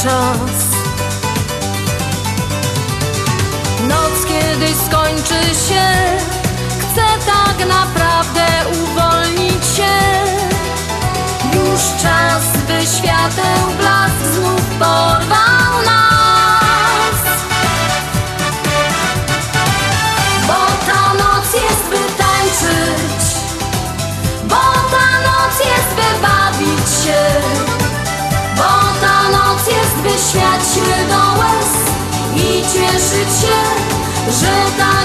[0.04, 0.62] czas.
[3.88, 5.88] Noc kiedyś skończy się,
[6.80, 8.46] chcę tak naprawdę
[8.84, 9.98] uwolnić się.
[11.54, 15.51] Już czas, by świateł blask znów porwał
[32.74, 33.58] cieszyć się,
[34.32, 35.01] że tak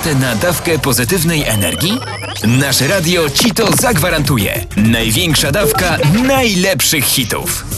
[0.00, 1.98] ochotę na dawkę pozytywnej energii?
[2.46, 4.66] Nasze radio ci to zagwarantuje.
[4.76, 7.69] Największa dawka najlepszych hitów.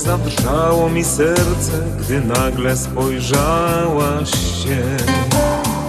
[0.00, 4.82] Zadrżało mi serce, gdy nagle spojrzałaś się.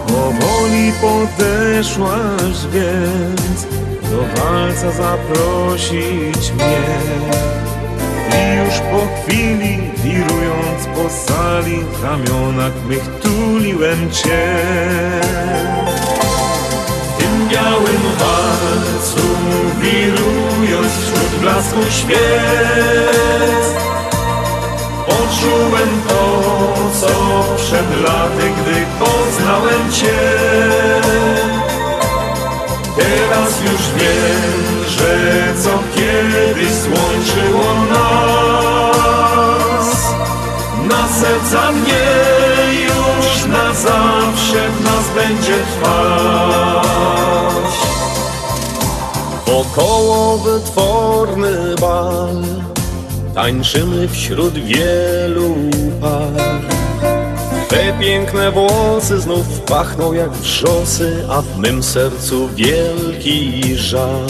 [0.07, 3.67] Powoli podeszłaś więc,
[4.11, 6.81] do walca zaprosić mnie.
[8.31, 14.61] I już po chwili, wirując po sali, w ramionach mych tuliłem Cię.
[17.03, 19.27] W tym białym walcu,
[19.81, 23.20] wirując wśród blasku świec,
[28.01, 30.19] laty, gdy poznałem Cię.
[32.97, 35.13] Teraz już wiem, że
[35.63, 38.91] co kiedyś złączyło nas.
[40.89, 42.07] Na serca mnie
[42.83, 46.81] już na zawsze w nas będzie trwać.
[49.45, 52.43] Wokoło wytworny bal
[53.35, 55.55] Tańczymy wśród wielu
[56.01, 56.20] par
[57.71, 64.27] Te piękne włosy znów pachną jak wrzosy, a w mym sercu wielki żal.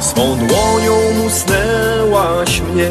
[0.00, 2.90] Swą dłonią musnęłaś mnie,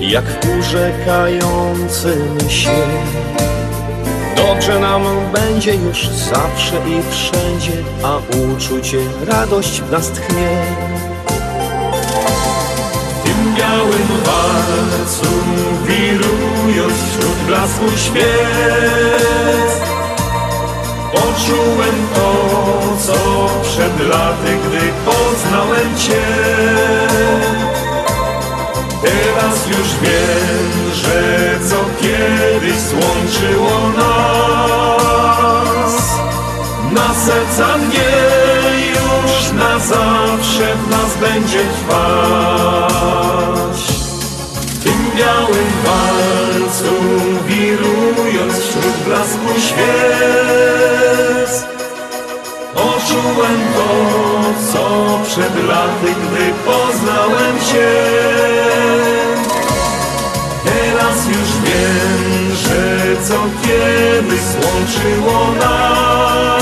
[0.00, 2.86] jak w urzekającym się.
[4.36, 5.02] Dobrze nam
[5.32, 8.18] będzie już zawsze i wszędzie, a
[8.56, 10.48] uczucie radość w nas tchnie.
[13.58, 15.32] Białym walcu
[15.86, 19.38] wirując wśród blasku świec
[21.12, 22.32] Poczułem to,
[23.06, 23.14] co
[23.62, 26.26] przed laty, gdy poznałem Cię.
[29.02, 31.20] Teraz już wiem, że
[31.68, 35.16] co kiedyś złączyło nas.
[36.92, 38.47] Na serca mnie
[39.52, 42.88] na zawsze w nas będzie trwać
[44.66, 46.94] W tym białym walcu
[47.46, 51.64] wirując wśród blasku świec
[52.74, 53.90] Poczułem to,
[54.72, 54.84] co
[55.24, 57.92] przed laty, gdy poznałem Cię
[60.64, 66.57] Teraz już wiem, że co kiedyś złączyło nas Na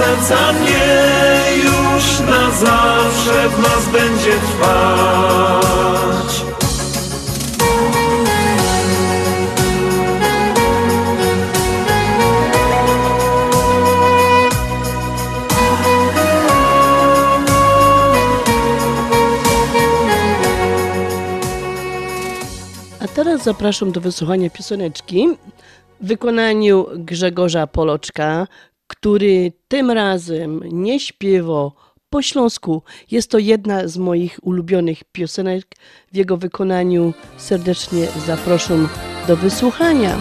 [0.00, 0.80] serca mnie
[1.64, 6.44] już na zawsze w nas będzie trwać.
[23.00, 25.28] A teraz zapraszam do wysłuchania pioseneczki
[26.00, 28.46] w wykonaniu Grzegorza Poloczka,
[28.90, 31.70] który tym razem nie śpiewa
[32.10, 32.82] po śląsku.
[33.10, 35.66] Jest to jedna z moich ulubionych piosenek.
[36.12, 38.88] W jego wykonaniu serdecznie zapraszam
[39.28, 40.18] do wysłuchania.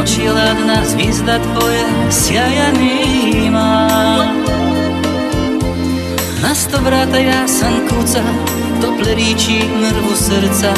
[0.00, 3.88] Noci ladna zvizda tvoja sjaja nima.
[6.42, 8.22] Na sto vrata jasan kuca,
[8.82, 10.72] tople riči mrvu srca,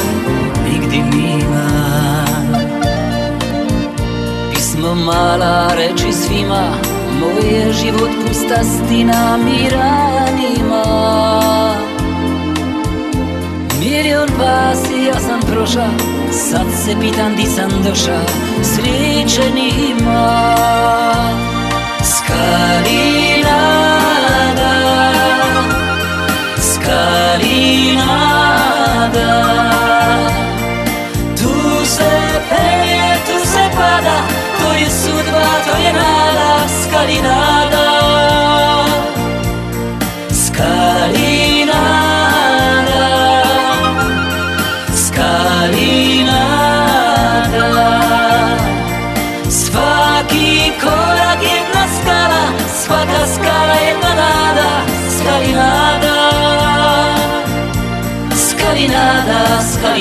[0.65, 1.69] nigdy mima.
[4.55, 6.69] Pismo mala reči svima,
[7.21, 11.42] moj je život pusta stina, mira nima.
[13.83, 14.27] Smjer je
[14.97, 15.87] i ja sam proša
[16.33, 18.21] Sad se pitan di sam doša
[18.63, 20.57] Sreće nima
[22.03, 23.53] Skarinada
[26.61, 27.73] Skarinada
[31.37, 32.11] Tu se
[32.51, 34.17] pelje, tu se pada
[34.61, 37.52] To je sudba, to je nada.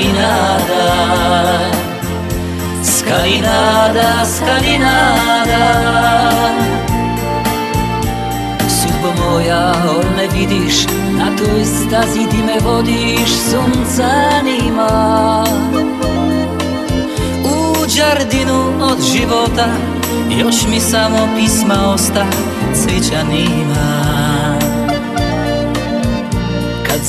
[0.01, 1.71] Scalinada
[2.83, 5.63] Scalinada, scalinada
[8.67, 10.85] Sudbo moja, ol me vidiš
[11.17, 15.45] Na toj stazi ti me vodiš Sunca nima.
[17.43, 19.67] U džardinu od života
[20.29, 22.25] Još mi samo pisma osta
[22.73, 24.30] Cvića nima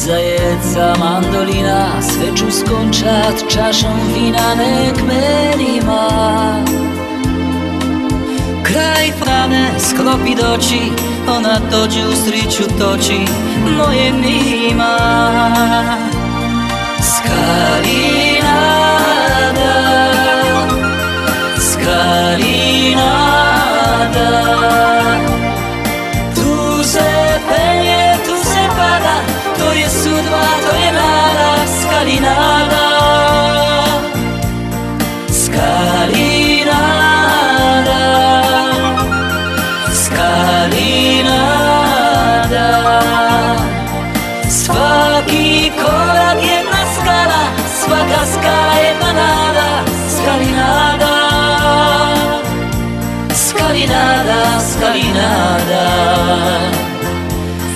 [0.07, 6.65] zajeca, mandolina, sveču skončat, čašom vina nek meni ma.
[8.63, 10.83] Kraj prane sklopi doči,
[11.29, 13.21] ona dođe u sriću toči,
[13.77, 14.97] moje mima.
[17.03, 18.43] Skarinada,
[21.59, 23.03] Skarinada,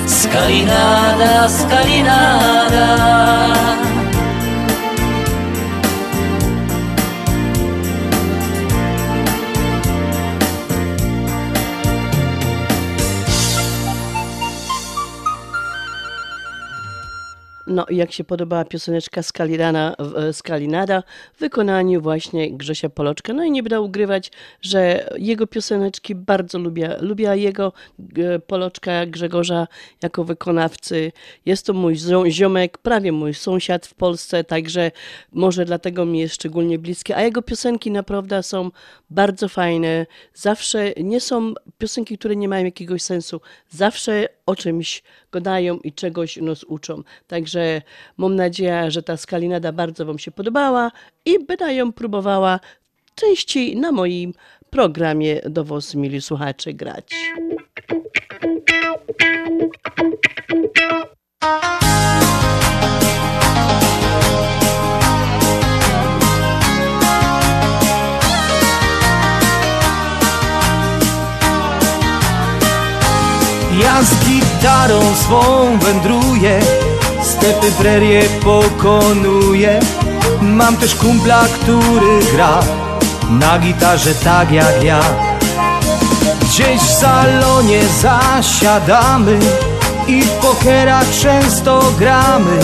[0.07, 3.86] スカイナーダスカイナーダ
[17.97, 21.03] jak się podobała pioseneczka Skalirana, w- e, Skalinada
[21.35, 23.33] w wykonaniu właśnie Grzesia Poloczka.
[23.33, 24.31] No i nie będę ugrywać,
[24.63, 26.97] że jego pioseneczki bardzo lubię.
[27.01, 27.73] Lubię jego
[28.19, 29.67] e, Poloczka Grzegorza
[30.03, 31.13] jako wykonawcy.
[31.47, 34.91] Jest to mój zio- ziomek, prawie mój sąsiad w Polsce, także
[35.33, 37.17] może dlatego mi jest szczególnie bliskie.
[37.17, 38.71] A jego piosenki naprawdę są
[39.11, 40.07] bardzo fajne.
[40.35, 43.41] Zawsze nie są piosenki, które nie mają jakiegoś sensu.
[43.69, 47.03] Zawsze o czymś gadają i czegoś nas uczą.
[47.27, 47.83] Także
[48.17, 50.91] mam nadzieję, że ta skalinada bardzo Wam się podobała
[51.25, 52.61] i będę ją próbowała
[53.15, 54.33] częściej na moim
[54.71, 57.15] programie do Was, mili słuchacze, grać.
[73.81, 76.61] Ja z gitarą swą wędruję
[77.47, 79.81] Stepy prerie pokonuję.
[80.43, 82.61] Mam też kumpla, który gra
[83.31, 85.01] Na gitarze tak jak ja.
[86.41, 89.39] Gdzieś w salonie zasiadamy
[90.09, 92.59] I w pokera często gramy.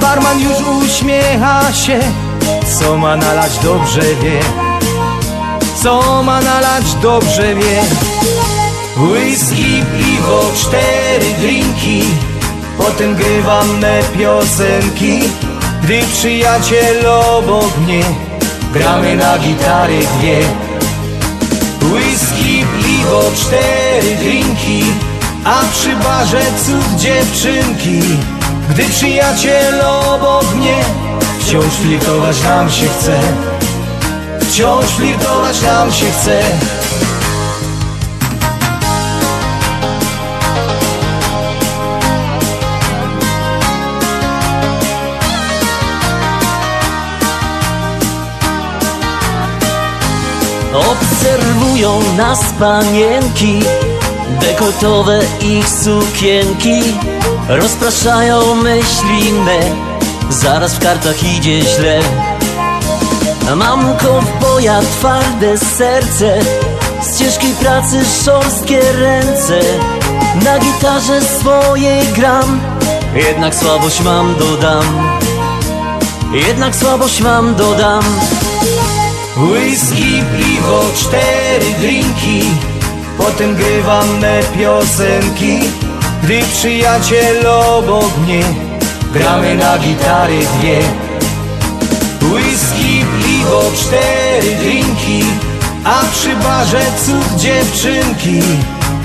[0.00, 1.98] Barman już uśmiecha się
[2.78, 4.40] Co ma nalać dobrze wie.
[5.82, 7.82] Co ma nalać dobrze wie.
[8.96, 12.02] Whisky, piwo, cztery drinki
[12.78, 15.20] Potem grywam me piosenki
[15.82, 18.02] Gdy przyjaciel obok mnie
[18.72, 20.38] Gramy na gitary dwie.
[21.92, 24.84] Whisky, piwo, cztery drinki
[25.44, 28.00] A przy barze cud dziewczynki.
[28.70, 30.76] Gdy przyjaciel obok mnie
[31.40, 33.20] Wciąż flirtować nam się chce
[34.40, 36.42] Wciąż flirtować nam się chce
[50.76, 53.62] Obserwują nas panienki
[54.40, 56.82] Dekoltowe ich sukienki.
[57.48, 59.60] Rozpraszają myśli me
[60.30, 62.00] Zaraz w kartach idzie źle.
[63.56, 66.38] Mam kowboja twarde serce
[67.02, 69.60] Z ciężkiej pracy szorstkie ręce.
[70.44, 72.60] Na gitarze swojej gram
[73.14, 74.84] Jednak słabość mam dodam.
[76.32, 78.02] Jednak słabość mam dodam
[79.36, 82.42] Whisky, piwo, cztery drinki.
[83.18, 85.58] Potem grywam me piosenki.
[86.22, 88.42] Gdy przyjaciel obok mnie
[89.12, 90.78] Gramy na gitary dwie.
[92.32, 95.24] Whisky, piwo, cztery drinki.
[95.84, 98.42] A przy barze cud dziewczynki.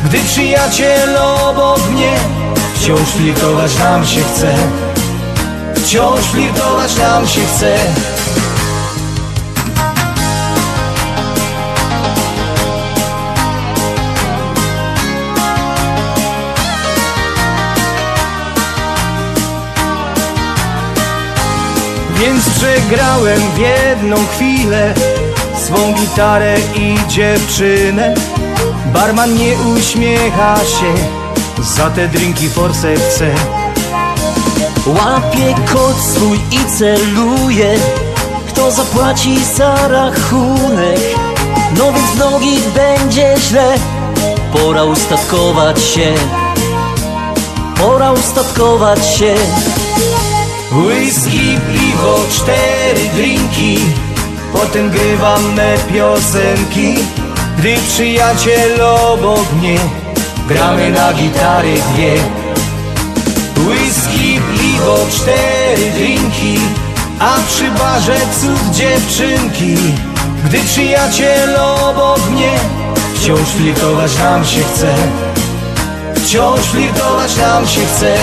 [0.05, 2.11] Gdy przyjaciel obok mnie
[2.75, 4.55] Wciąż flirtować nam się chce.
[5.75, 7.77] Wciąż flirtować nam się chce
[22.22, 24.93] Więc przegrałem w jedną chwilę
[25.65, 28.13] Swą gitarę i dziewczynę.
[28.93, 30.93] Barman nie uśmiecha się
[31.63, 33.28] Za te drinki forse chce.
[34.86, 37.76] Łapie kod swój i celuje
[38.47, 40.99] Kto zapłaci za rachunek.
[41.78, 43.74] No więc nogi będzie źle
[44.53, 46.13] Pora ustatkować się.
[47.78, 49.36] Pora ustatkować się
[50.72, 53.80] Whisky, piwo, cztery drinki.
[54.53, 56.95] Potem grywam me piosenki.
[57.57, 59.80] Gdy przyjaciel obok mnie
[60.47, 62.13] Gramy na gitary dwie.
[63.67, 66.59] Whisky, piwo, cztery drinki.
[67.19, 69.76] A przy barze cud dziewczynki.
[70.45, 72.51] Gdy przyjaciel obok mnie
[73.15, 74.95] Wciąż flirtować nam się chce.
[76.15, 78.15] Wciąż flirtować nam się chce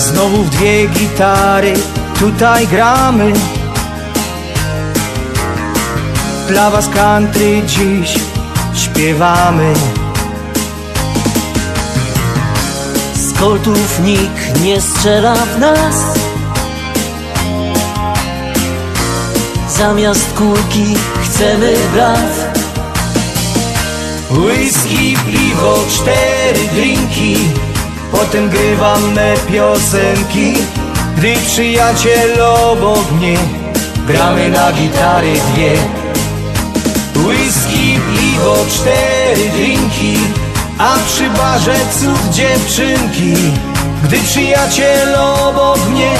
[0.00, 1.74] Znowu w dwie gitary
[2.18, 3.32] tutaj gramy.
[6.48, 8.14] Dla was country dziś
[8.74, 9.74] śpiewamy.
[13.14, 15.94] Z koltów nikt nie strzela w nas.
[19.78, 22.50] Zamiast kulki chcemy braw
[24.30, 27.36] Whisky, piwo, cztery drinki
[28.12, 30.54] Potem grywam me piosenki
[31.16, 33.36] Gdy przyjaciel obok mnie
[34.06, 35.72] Gramy na gitary dwie.
[37.14, 40.18] Whisky, piwo, cztery drinki
[40.78, 43.34] A przy barze cud dziewczynki.
[44.04, 46.10] Gdy przyjaciel obok mnie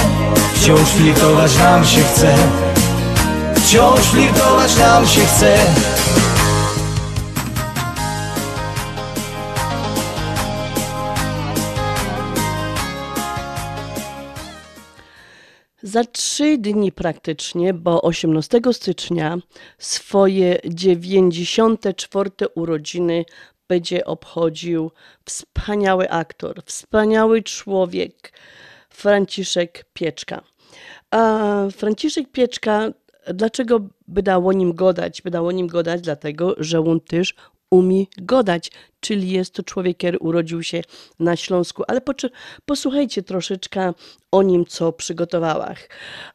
[0.55, 2.35] Wciąż flirtować nam się chce
[3.55, 5.57] Wciąż flirtować nam się chce
[15.91, 19.37] Za trzy dni praktycznie, bo 18 stycznia
[19.77, 23.25] swoje 94 urodziny
[23.67, 24.91] będzie obchodził
[25.25, 28.33] wspaniały aktor, wspaniały człowiek
[28.89, 30.41] Franciszek Pieczka.
[31.11, 32.91] A Franciszek Pieczka,
[33.33, 35.21] dlaczego by dało nim godać?
[35.21, 37.35] By dało nim godać dlatego, że on też
[37.71, 40.81] umie godać, czyli jest to człowiek, który urodził się
[41.19, 41.83] na Śląsku.
[41.87, 42.01] Ale
[42.65, 43.93] posłuchajcie troszeczkę
[44.31, 45.89] o nim, co przygotowałach.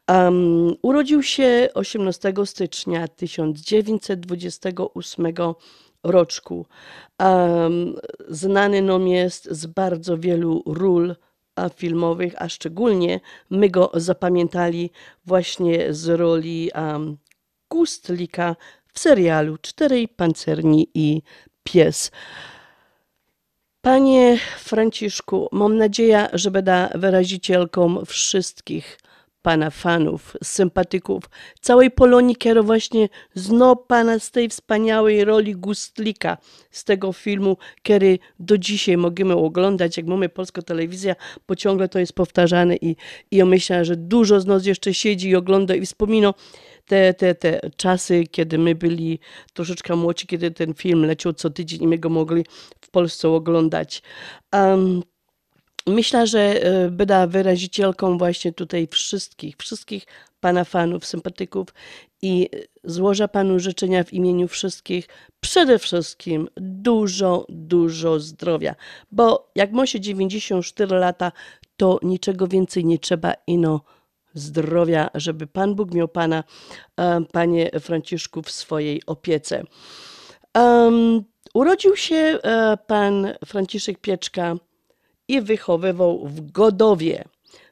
[0.09, 5.33] Um, urodził się 18 stycznia 1928
[6.03, 6.65] roczku.
[7.19, 7.95] Um,
[8.27, 11.15] znany nam jest z bardzo wielu ról
[11.75, 13.19] filmowych, a szczególnie
[13.49, 14.91] my go zapamiętali
[15.25, 17.17] właśnie z roli um,
[17.67, 18.55] Kustlika
[18.97, 21.21] w serialu Czterej Pancerni i
[21.63, 22.11] Pies.
[23.81, 28.99] Panie Franciszku, mam nadzieję, że będę wyrazicielką wszystkich
[29.41, 31.23] Pana fanów, sympatyków,
[31.61, 33.09] całej Polonii, która właśnie
[33.87, 36.37] Pana z tej wspaniałej roli Gustlika,
[36.71, 41.15] z tego filmu, który do dzisiaj możemy oglądać, jak mamy polską telewizję,
[41.47, 42.95] bo ciągle to jest powtarzane i,
[43.31, 46.33] i ja myślę, że dużo z nas jeszcze siedzi i ogląda i wspomina
[46.87, 49.19] te, te, te czasy, kiedy my byli
[49.53, 52.45] troszeczkę młodsi, kiedy ten film leciał co tydzień i my go mogli
[52.81, 54.01] w Polsce oglądać.
[54.53, 55.01] Um,
[55.87, 60.05] Myślę, że e, będę wyrazicielką właśnie tutaj wszystkich, wszystkich
[60.39, 61.67] Pana fanów, sympatyków
[62.21, 62.49] i
[62.83, 65.07] złożę Panu życzenia w imieniu wszystkich
[65.39, 68.75] przede wszystkim dużo, dużo zdrowia,
[69.11, 71.31] bo jak ma się 94 lata,
[71.77, 73.81] to niczego więcej nie trzeba ino
[74.37, 76.43] zdrowia, żeby Pan Bóg miał Pana,
[77.31, 79.63] Panie Franciszku, w swojej opiece.
[80.55, 81.23] Um,
[81.53, 84.55] urodził się e, Pan Franciszek Pieczka
[85.27, 87.23] i wychowywał w Godowie,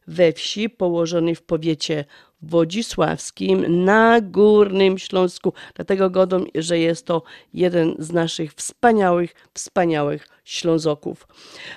[0.07, 2.05] we wsi położonej w powiecie
[2.41, 5.53] wodzisławskim na Górnym Śląsku.
[5.75, 11.27] Dlatego godą, że jest to jeden z naszych wspaniałych, wspaniałych Ślązoków.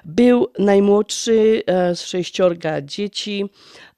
[0.04, 3.44] Był najmłodszy e, z sześciorga dzieci.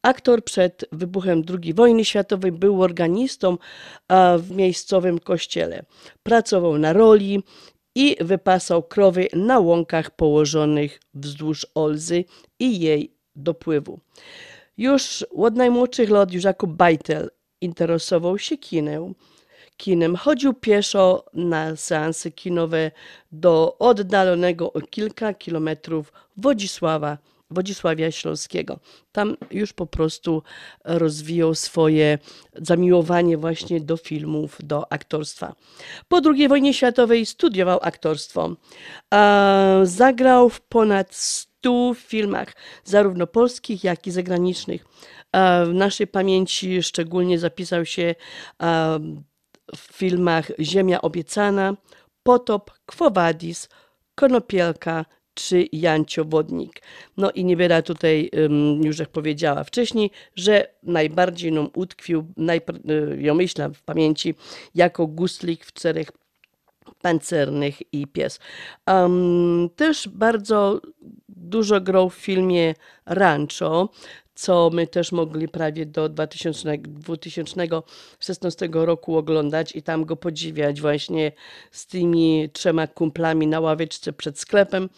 [0.02, 3.58] Aktor przed wybuchem II wojny światowej był organistą
[4.08, 5.82] e, w miejscowym kościele.
[6.22, 7.42] Pracował na roli
[7.94, 12.24] i wypasał krowy na łąkach położonych wzdłuż Olzy
[12.58, 14.00] i jej dopływu.
[14.78, 17.30] Już od najmłodszych lat jako bajtel
[17.60, 19.14] interesował się kinem.
[19.76, 20.16] kinem.
[20.16, 22.90] Chodził pieszo na seanse kinowe
[23.32, 27.18] do oddalonego o kilka kilometrów Wodzisława,
[27.50, 28.78] Wodzisławia Śląskiego.
[29.12, 30.42] Tam już po prostu
[30.84, 32.18] rozwijał swoje
[32.54, 35.54] zamiłowanie właśnie do filmów, do aktorstwa.
[36.08, 38.56] Po II wojnie światowej studiował aktorstwo.
[39.82, 41.14] Zagrał w ponad
[41.60, 42.52] stu filmach,
[42.84, 44.84] zarówno polskich, jak i zagranicznych.
[45.32, 48.14] A W naszej pamięci szczególnie zapisał się
[48.58, 48.98] a,
[49.76, 51.76] w filmach Ziemia obiecana,
[52.22, 53.68] Potop, Quo Vadis,
[54.14, 55.04] Konopielka
[55.34, 56.82] czy Jancio Wodnik.
[57.16, 58.30] No i nie będę tutaj,
[58.82, 64.34] już jak powiedziała wcześniej, że najbardziej nam utkwił, najpr- y, ja myślę w pamięci,
[64.74, 66.12] jako guslik w czterech
[67.02, 68.38] pancernych i pies.
[68.86, 70.80] Um, też bardzo
[71.28, 72.74] dużo grał w filmie
[73.06, 73.88] Rancho,
[74.34, 81.32] co my też mogli prawie do 2000, 2016 roku oglądać i tam go podziwiać właśnie
[81.70, 84.88] z tymi trzema kumplami na ławeczce przed sklepem,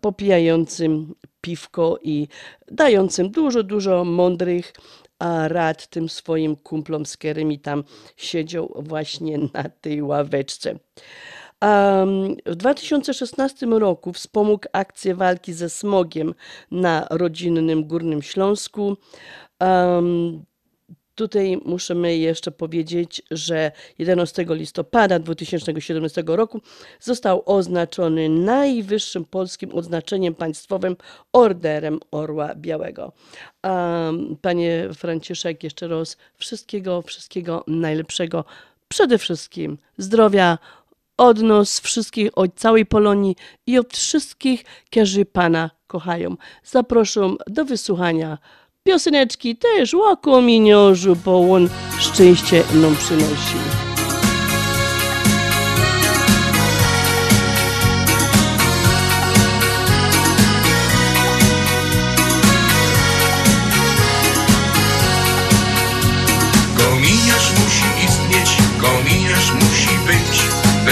[0.00, 2.28] popijającym piwko i
[2.70, 4.72] dającym dużo, dużo mądrych
[5.48, 7.84] rad tym swoim kumplom, z którymi tam
[8.16, 10.78] siedział właśnie na tej ławeczce.
[12.46, 16.34] W 2016 roku wspomógł akcję walki ze smogiem
[16.70, 18.96] na rodzinnym Górnym Śląsku.
[21.14, 26.60] Tutaj musimy jeszcze powiedzieć, że 11 listopada 2017 roku
[27.00, 30.96] został oznaczony najwyższym polskim odznaczeniem państwowym
[31.32, 33.12] Orderem Orła Białego.
[34.42, 38.44] Panie Franciszek, jeszcze raz wszystkiego, wszystkiego najlepszego.
[38.88, 40.58] Przede wszystkim zdrowia
[41.18, 43.36] od nas wszystkich, od całej Polonii
[43.66, 46.36] i od wszystkich, którzy Pana kochają.
[46.64, 48.38] Zapraszam do wysłuchania
[48.82, 53.91] pioseneczki też łakominiorzu, bo on szczęście nam przynosi.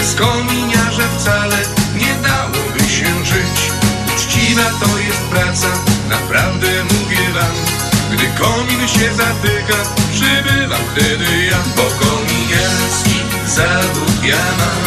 [0.01, 1.57] Bez kominiarza wcale
[1.95, 3.59] nie dałoby się żyć.
[4.09, 5.69] Uczciwa to jest praca,
[6.09, 7.57] naprawdę mówię wam.
[8.13, 9.79] Gdy komin się zatyka,
[10.13, 11.59] przybywam wtedy ja.
[11.77, 14.85] Bo kominiarski zawód ja mam.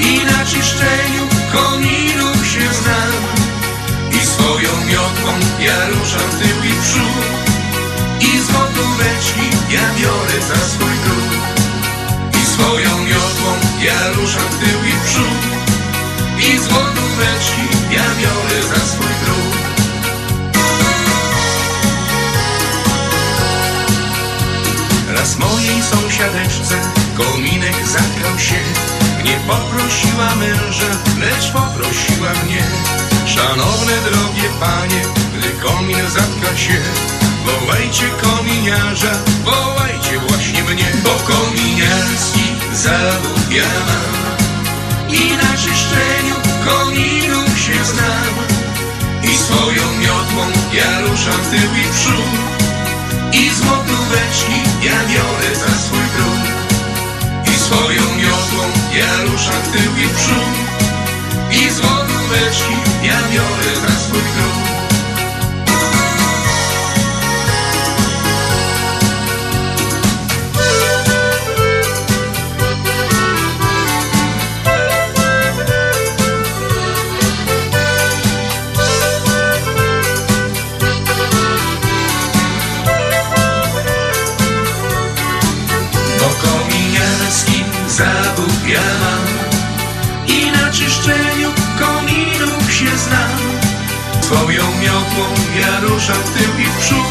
[0.00, 3.22] I na czyszczeniu kominów się znam.
[4.22, 7.26] I swoją miotłą ja ruszam tył i przód.
[8.20, 11.65] I złotóweczki ja biorę za swój I
[12.56, 13.50] swoją miotłą
[13.80, 15.42] ja ruszam w tył i w przód.
[16.38, 19.56] I złotóweczki ja biorę za swój trud
[25.08, 26.74] Raz mojej sąsiadeczce
[27.16, 28.60] kominek zagrał się.
[29.24, 32.64] Nie poprosiła męża, lecz poprosiła mnie.
[33.26, 35.02] Szanowne drogie panie,
[35.38, 36.80] gdy komin zatka się
[37.46, 39.12] Wołajcie kominiarza,
[39.44, 40.92] wołajcie właśnie mnie.
[41.04, 42.45] Bo kominiarski
[42.84, 43.22] mam
[45.08, 48.34] I na czyszczeniu kominów się znam.
[49.22, 52.36] I swoją miotłą ja ruszam w tył i przód.
[53.32, 56.44] I złotóweczki ja biorę za swój trud.
[57.54, 58.64] I swoją miotłą
[58.98, 60.56] ja ruszam w tył i przód.
[61.50, 64.75] I złotóweczki ja biorę za swój trud
[94.26, 95.24] Swoją miotłą
[95.60, 97.06] ja ruszam w tył i w przód.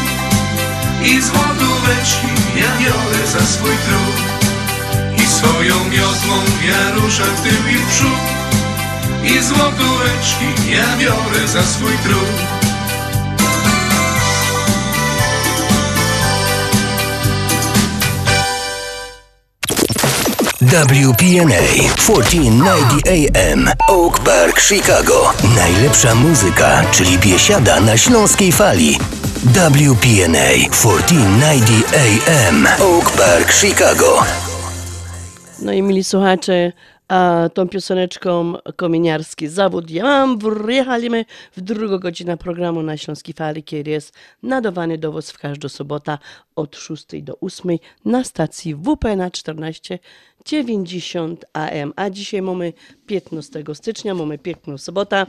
[1.04, 4.16] I złotóweczki ja biorę za swój trud.
[5.24, 6.36] I swoją miotłą
[6.68, 8.20] ja ruszam w tył i w przód.
[9.24, 12.55] I złotóweczki ja biorę za swój trud
[20.66, 21.62] WPNA
[21.96, 25.32] 1490 AM Oak Park, Chicago.
[25.56, 28.98] Najlepsza muzyka, czyli biesiada na śląskiej fali.
[29.44, 34.22] WPNA 1490 AM Oak Park, Chicago.
[35.62, 36.72] No i mili słuchacze,
[37.08, 41.24] a tą pioseneczką kominiarski zawód ja mam, wjechaliśmy
[41.56, 46.18] w drugą godzinę programu na Śląskiej Fali, kiedy jest nadawany dowóz w każdą sobotę
[46.56, 49.98] od 6 do 8 na stacji WP na 14
[50.46, 51.92] 90 AM.
[51.96, 52.72] A dzisiaj mamy
[53.06, 55.26] 15 stycznia, mamy piękną sobotę.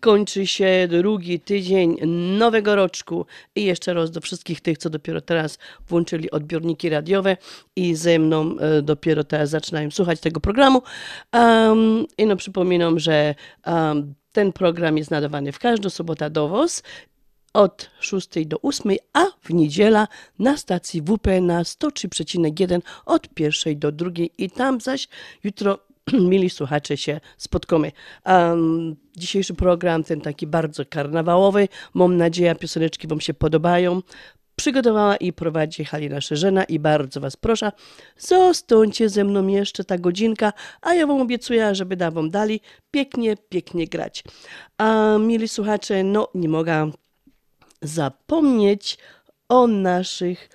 [0.00, 1.96] Kończy się drugi tydzień
[2.38, 3.26] nowego roczku.
[3.54, 5.58] I jeszcze raz do wszystkich tych, co dopiero teraz
[5.88, 7.36] włączyli odbiorniki radiowe
[7.76, 10.82] i ze mną e, dopiero teraz zaczynają słuchać tego programu.
[11.32, 13.34] Um, I no przypominam, że
[13.66, 16.82] um, Ten program jest nadawany w każdą sobotę do WOS
[17.52, 23.92] od 6 do 8, a w niedziela na stacji WP na 103,1 od 1 do
[23.92, 25.08] 2 i tam zaś
[25.44, 25.78] jutro
[26.30, 27.92] mili słuchacze się spotkamy.
[28.26, 34.02] Um, dzisiejszy program, ten taki bardzo karnawałowy, mam nadzieję, pioseneczki Wam się podobają.
[34.56, 37.72] Przygotowała i prowadzi Halina Szerzena i bardzo Was proszę,
[38.18, 43.36] zostańcie ze mną jeszcze ta godzinka, a ja Wam obiecuję, że będę Wam dali pięknie,
[43.48, 44.24] pięknie grać.
[44.78, 46.90] A mili słuchacze, no nie mogę
[47.82, 48.98] zapomnieć
[49.48, 50.48] o naszych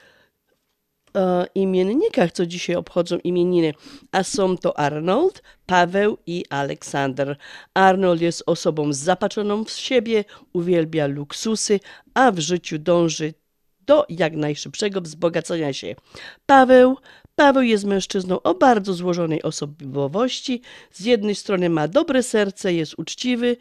[1.15, 3.73] e, imiennikach, co dzisiaj obchodzą imieniny,
[4.11, 7.37] a są to Arnold, Paweł i Aleksander.
[7.73, 10.23] Arnold jest osobą zapatrzoną w siebie,
[10.53, 11.79] uwielbia luksusy,
[12.13, 13.33] a w życiu dąży
[13.85, 15.95] do jak najszybszego wzbogacenia się.
[16.45, 16.97] Paweł
[17.35, 20.61] Paweł jest mężczyzną o bardzo złożonej osobowości.
[20.91, 23.57] Z jednej strony ma dobre serce, jest uczciwy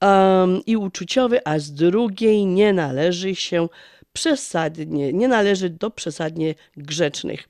[0.00, 3.68] um, i uczuciowy, a z drugiej nie należy się
[4.12, 7.48] przesadnie, nie należy do przesadnie grzecznych.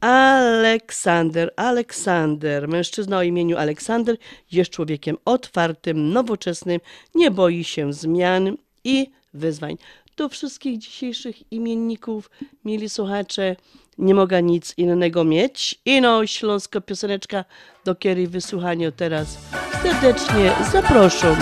[0.00, 4.16] Aleksander, Aleksander, mężczyzna o imieniu Aleksander
[4.52, 6.80] jest człowiekiem otwartym, nowoczesnym,
[7.14, 9.76] nie boi się zmian i wyzwań.
[10.16, 12.30] Do wszystkich dzisiejszych imienników,
[12.64, 13.56] mieli słuchacze,
[13.98, 15.80] nie mogę nic innego mieć.
[15.84, 17.44] Ino śląska pioseneczka,
[17.84, 19.38] do której wysłuchania teraz
[19.82, 21.36] serdecznie zapraszam.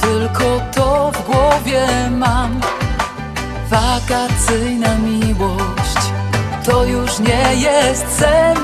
[0.00, 2.60] Tylko to w głowie mam.
[3.70, 5.98] Wakacyjna miłość,
[6.64, 8.56] to już nie jest sen.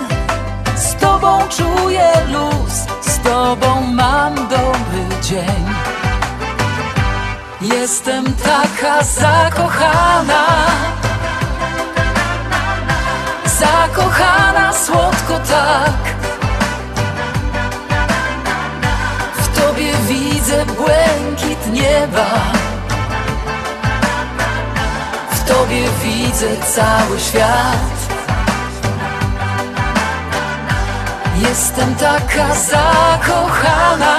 [0.77, 5.65] Z tobą czuję luz, z tobą mam dobry dzień.
[7.61, 10.47] Jestem taka zakochana.
[13.45, 16.14] Zakochana słodko tak
[19.55, 22.27] W tobie widzę błękit nieba.
[25.31, 27.95] W tobie widzę cały świat.
[31.37, 34.19] Jestem taka zakochana.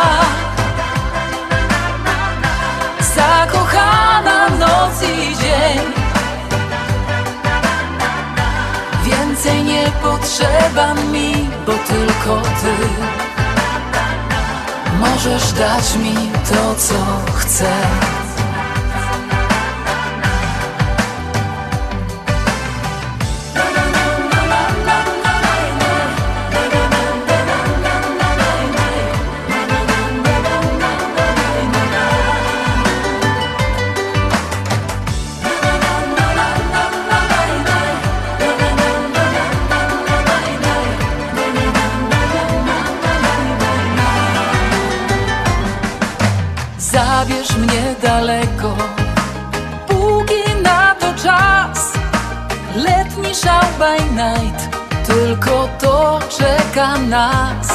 [3.16, 5.80] Zakochana noc i dzień.
[9.04, 13.25] Więcej nie potrzeba mi, bo tylko ty
[15.00, 16.16] Możesz dać mi
[16.50, 16.96] to, co
[17.36, 17.72] chcę
[47.66, 48.76] mnie daleko,
[49.88, 51.94] póki na to czas.
[52.76, 54.70] Letni szał by night,
[55.08, 57.68] tylko to czeka nas.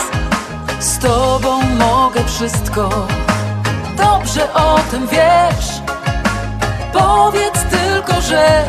[0.81, 3.07] Z tobą mogę wszystko,
[3.97, 5.81] dobrze o tym wiesz.
[6.93, 8.65] Powiedz tylko, że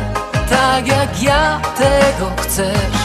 [0.49, 3.01] tak jak ja tego chcesz.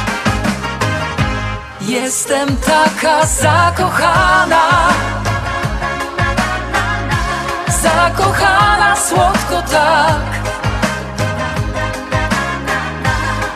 [1.80, 4.88] Jestem taka zakochana.
[7.86, 10.26] Zakochana słodko tak.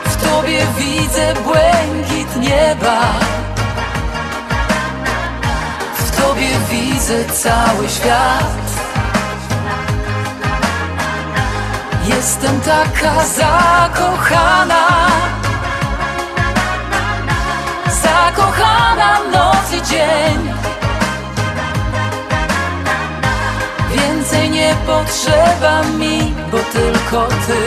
[0.05, 3.01] W tobie widzę błękit nieba.
[5.95, 8.61] W tobie widzę cały świat.
[12.05, 14.87] Jestem taka zakochana.
[18.03, 20.60] Zakochana noc i dzień
[24.31, 27.57] Więcej nie potrzeba mi, bo tylko ty.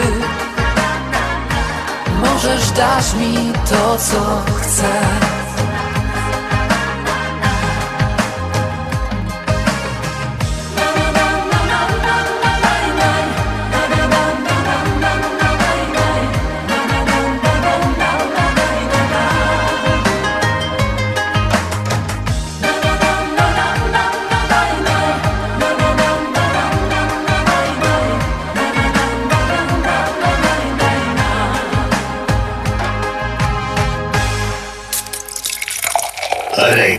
[2.21, 5.34] Możesz dać mi to, co chcę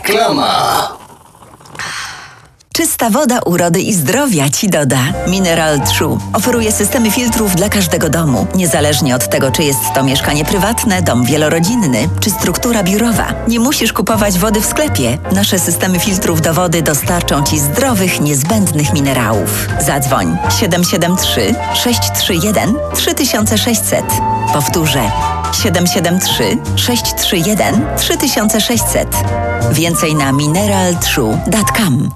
[0.07, 0.97] Reklama.
[2.73, 4.99] Czysta woda urody i zdrowia ci doda.
[5.27, 10.45] Mineral True oferuje systemy filtrów dla każdego domu, niezależnie od tego, czy jest to mieszkanie
[10.45, 13.33] prywatne, dom wielorodzinny, czy struktura biurowa.
[13.47, 15.17] Nie musisz kupować wody w sklepie.
[15.31, 19.67] Nasze systemy filtrów do wody dostarczą ci zdrowych, niezbędnych minerałów.
[19.79, 24.05] Zadzwoń 773 631 3600.
[24.53, 25.11] Powtórzę
[25.53, 29.07] 773 631 3600.
[29.71, 32.09] Więcej na mineraltrue.com.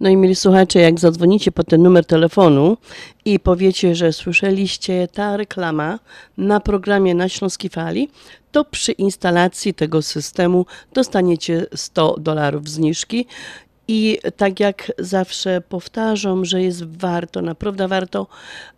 [0.00, 2.76] No i mieli słuchacze, jak zadzwonicie po ten numer telefonu
[3.24, 5.98] i powiecie, że słyszeliście ta reklama
[6.36, 8.08] na programie na Śląskiej Fali,
[8.52, 13.26] to przy instalacji tego systemu dostaniecie 100 dolarów zniżki.
[13.88, 18.26] I tak jak zawsze powtarzam, że jest warto, naprawdę warto,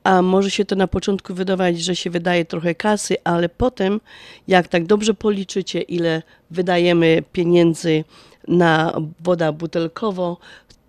[0.04, 4.00] a może się to na początku wydawać, że się wydaje trochę kasy, ale potem,
[4.48, 8.04] jak tak dobrze policzycie, ile wydajemy pieniędzy
[8.48, 10.36] na wodę butelkową,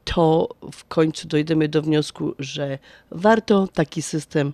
[0.04, 2.80] to w końcu dojdziemy do wniosku, że
[3.12, 4.54] warto taki system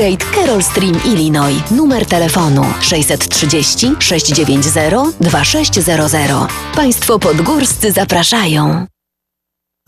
[0.00, 1.70] Westgate Carroll Stream, Illinois.
[1.70, 6.52] Numer telefonu 630 690 2600.
[6.74, 8.86] Państwo podgórscy zapraszają.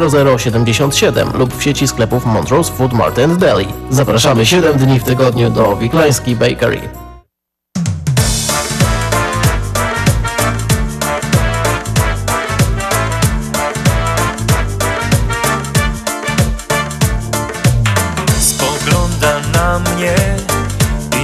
[0.00, 3.66] 0077 lub w sieci sklepów Montrose Food Mart and Deli.
[3.90, 6.80] Zapraszamy 7 dni w tygodniu do Wiklański Bakery.
[18.40, 20.16] Spogląda na mnie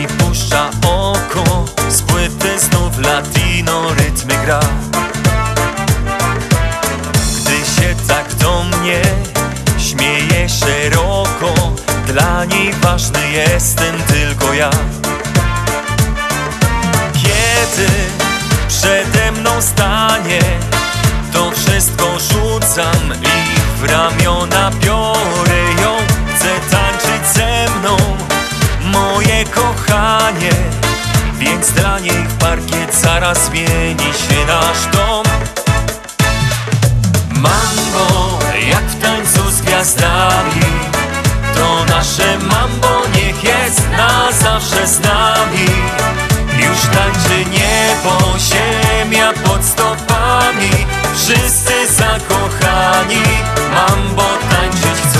[0.03, 4.61] i puszcza oko Z płyty znów latino rytmy gra
[8.81, 9.03] mnie
[9.79, 11.55] śmieje szeroko.
[12.07, 14.71] Dla niej ważny jestem tylko ja.
[17.13, 17.89] Kiedy
[18.69, 20.41] przede mną stanie
[21.33, 25.97] To wszystko rzucam i w ramiona biorę ją.
[26.35, 27.97] Chcę tańczyć ze mną
[28.85, 30.53] moje kochanie.
[31.39, 35.25] Więc dla niej parkiet zaraz zmieni się nasz dom.
[37.31, 38.08] Mambo,
[39.79, 40.61] gwiazdami.
[41.55, 45.69] To nasze mambo niech jest na zawsze z nami.
[46.59, 50.71] Już tańczy niebo, ziemia pod stopami.
[51.15, 53.23] Wszyscy zakochani
[53.75, 55.19] mambo tańczyć chcą.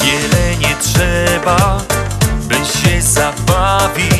[0.00, 1.80] Wiele nie trzeba,
[2.48, 4.11] by się zabawić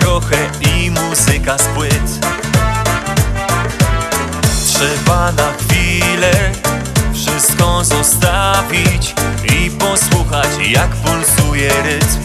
[0.00, 2.26] trochę i muzyka z płyt.
[4.66, 6.52] Trzeba na chwilę
[7.14, 9.14] wszystko zostawić
[9.44, 12.20] I posłuchać jak pulsuje rytm.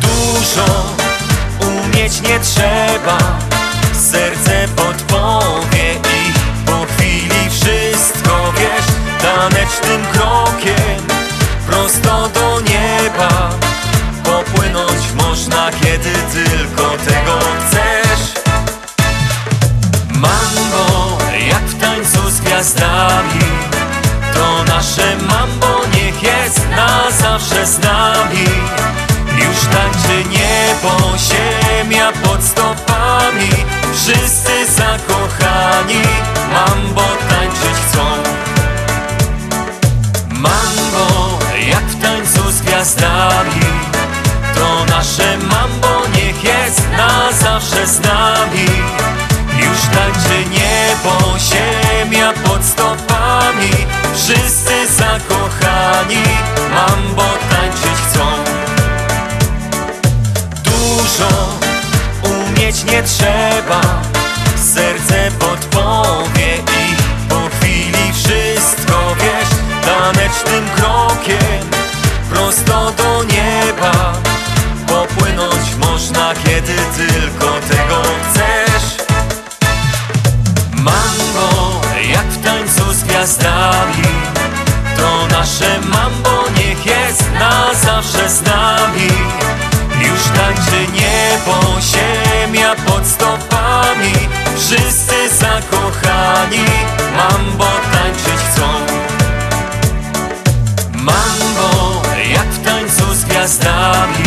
[0.00, 0.94] Dużo
[1.60, 3.18] umieć nie trzeba
[4.10, 6.32] Serce podpowie i
[6.66, 8.86] po chwili wszystko wiesz.
[9.22, 11.06] Tanecznym krokiem
[11.66, 12.60] prosto do
[15.16, 18.34] można kiedy tylko tego chcesz.
[20.10, 21.18] Mambo,
[21.48, 23.40] jak w tańcu z gwiazdami
[24.34, 28.46] To nasze mambo niech jest na zawsze z nami.
[29.38, 33.50] Już tańczy niebo, ziemia pod stopami
[33.94, 36.02] Wszyscy zakochani
[36.52, 38.04] mambo tańczyć chcą.
[40.30, 41.38] Mambo,
[41.68, 43.95] jak w tańcu z gwiazdami
[45.06, 48.66] nasze mambo niech jest na zawsze z nami.
[49.58, 53.70] Już tańczy niebo, ziemia pod stopami.
[54.14, 56.22] Wszyscy zakochani
[56.70, 58.26] mambo tańczyć chcą.
[60.64, 61.58] Dużo
[62.22, 63.80] umieć nie trzeba
[64.74, 66.96] Serce podpowie i
[67.28, 69.48] po chwili wszystko wiesz.
[69.84, 71.70] Tanecznym krokiem
[72.30, 73.35] prosto do nieba.
[76.66, 79.06] Kiedy tylko tego chcesz.
[80.72, 81.80] Mambo,
[82.12, 84.08] jak w tańcu z gwiazdami
[84.96, 89.10] To nasze mambo niech jest na zawsze z nami.
[90.00, 94.12] Już tańczy niebo, ziemia pod stopami
[94.56, 96.64] Wszyscy zakochani
[97.16, 98.66] mambo tańczyć chcą.
[100.92, 102.02] Mambo,
[102.32, 104.24] jak w tańcu z gwiazdami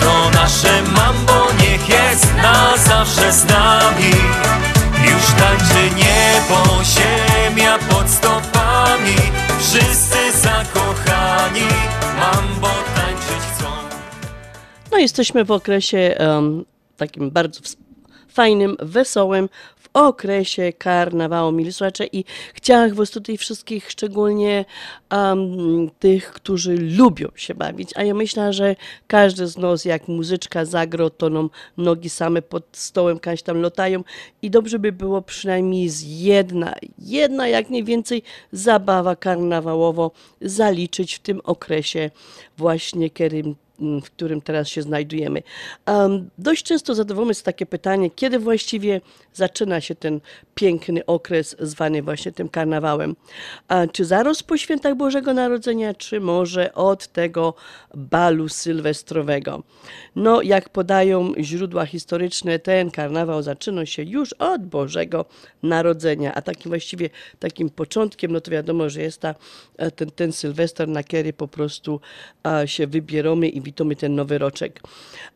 [0.00, 1.27] To nasze mambo
[2.18, 4.10] jest na zawsze z nami.
[5.04, 9.16] Już tańczy niebo, ziemia pod stopami.
[9.58, 11.68] Wszyscy zakochani
[12.18, 13.66] mambo tańczyć chcą.
[14.92, 16.64] No jesteśmy w okresie em,
[16.96, 17.60] takim bardzo
[18.28, 19.48] fajnym, wesołym,
[19.92, 22.24] okresie karnawału, mili słuchacze i
[22.54, 24.64] chciałam was tutaj wszystkich, szczególnie
[25.10, 30.64] em, tych, którzy lubią się bawić, a ja myślę, że każdy z nas, jak muzyczka
[30.64, 34.04] zagro, to nam nogi same pod stołem kaś tam lotają.
[34.42, 40.10] I dobrze by było przynajmniej z jedna, jedna jak najwięcej zabawa karnawałowo
[40.40, 42.10] zaliczyć w tym okresie
[42.58, 43.42] właśnie, kiedy
[43.78, 45.42] w którym teraz się znajdujemy.
[46.38, 49.00] Dość często zadawamy sobie takie pytanie, kiedy właściwie
[49.34, 50.20] zaczyna się ten
[50.54, 53.16] piękny okres zwany właśnie tym karnawałem.
[53.92, 57.54] Czy zaraz po świętach Bożego Narodzenia, czy może od tego
[57.94, 59.62] balu sylwestrowego?
[60.16, 65.24] No, jak podają źródła historyczne, ten karnawał zaczyna się już od Bożego
[65.62, 69.34] Narodzenia, a takim właściwie takim początkiem, no to wiadomo, że jest ta,
[69.76, 72.00] e, ten, ten Sylwester, na kiedy po prostu
[72.66, 74.80] się wybieramy i witamy ten nowy roczek.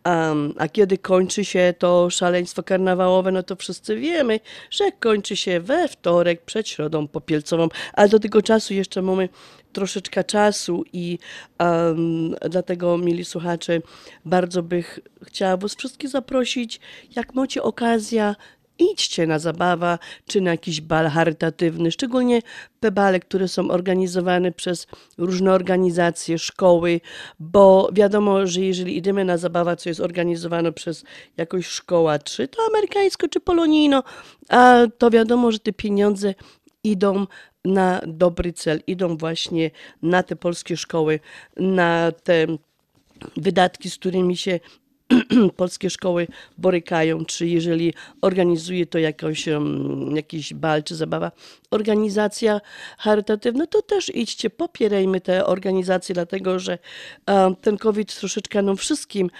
[0.04, 4.40] Um, a kiedy kończy się to szaleństwo karnawałowe, no to wszyscy wiemy,
[4.70, 9.28] że kończy się we wtorek przed środą popielcową, ale do tego czasu jeszcze mamy
[9.72, 11.18] troszeczkę czasu i
[11.60, 13.80] um, dlatego, mili słuchacze,
[14.24, 16.80] bardzo bych chciała was wszystkich zaprosić,
[17.16, 18.34] jak macie okazję,
[18.82, 22.42] idźcie na zabawę czy na jakiś bal charytatywny, szczególnie
[22.80, 24.86] te bale, które są organizowane przez
[25.18, 27.00] różne organizacje, szkoły,
[27.40, 31.04] bo wiadomo, że jeżeli idziemy na zabawę, co jest organizowane przez
[31.36, 34.02] jakąś szkołę, czy to amerykańską, czy polonijną,
[34.48, 36.34] a to wiadomo, że te pieniądze
[36.84, 37.26] idą
[37.64, 39.70] na dobry cel, idą właśnie
[40.02, 41.20] na te polskie szkoły,
[41.56, 42.46] na te
[43.36, 44.60] wydatki, z którymi się
[45.56, 46.28] polskie szkoły
[46.58, 51.32] borykają, czy jeżeli organizuje to jakoś, um, jakiś bal czy zabawa,
[51.70, 52.60] organizacja
[52.98, 56.78] charytatywna, to też idźcie, popierajmy te organizacje, dlatego że
[57.60, 59.30] ten COVID troszeczkę nam wszystkim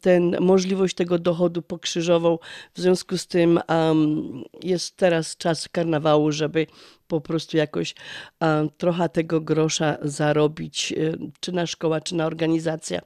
[0.00, 2.40] ten możliwość tego dochodu pokrzyżował.
[2.74, 3.60] W związku z tym
[4.62, 6.66] jest teraz czas karnawału, żeby
[7.12, 7.94] po prostu jakoś
[8.78, 10.96] trochę tego grosza zarobić, e,
[11.40, 13.00] czy na szkoła, czy na organizacja.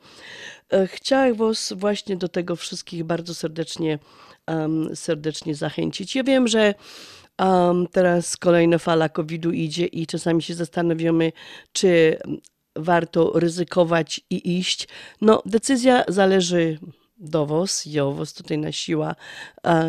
[0.72, 3.98] E, Chciałam Was właśnie do tego wszystkich bardzo serdecznie,
[4.48, 6.16] um, serdecznie zachęcić.
[6.16, 6.74] Ja wiem, że
[7.38, 11.32] um, teraz kolejna fala COVID-u idzie i czasami się zastanawiamy,
[11.72, 12.18] czy
[12.76, 14.88] warto ryzykować i iść.
[15.20, 16.78] No, decyzja zależy
[17.18, 19.14] do was, ja was tutaj na siła
[19.62, 19.84] a,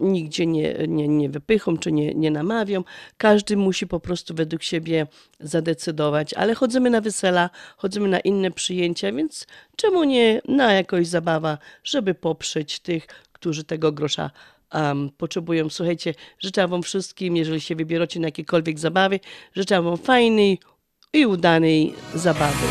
[0.00, 2.84] nigdzie nie, nie, nie wypycham czy nie, nie namawiam.
[3.16, 5.06] Każdy musi po prostu według siebie
[5.40, 9.46] zadecydować, ale chodzimy na wesela, chodzimy na inne przyjęcia, więc
[9.76, 14.30] czemu nie na jakąś zabawa, żeby poprzeć tych, którzy tego grosza
[14.74, 15.70] um, potrzebują.
[15.70, 19.20] Słuchajcie, życzę wam wszystkim, jeżeli się wybieracie na jakiekolwiek zabawy,
[19.56, 20.58] życzę wam fajnej
[21.12, 22.66] i udanej zabawy.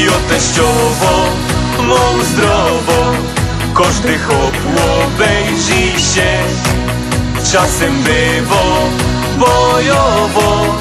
[0.00, 1.28] I o teściowo,
[1.78, 3.34] mą zdrowo.
[3.74, 4.56] Każdy chłop
[5.04, 6.32] obejrzy się
[7.52, 8.88] Czasem bywo
[9.38, 10.74] bojowo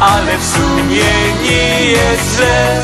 [0.00, 1.10] Ale w sumie
[1.42, 2.82] nie jest źle.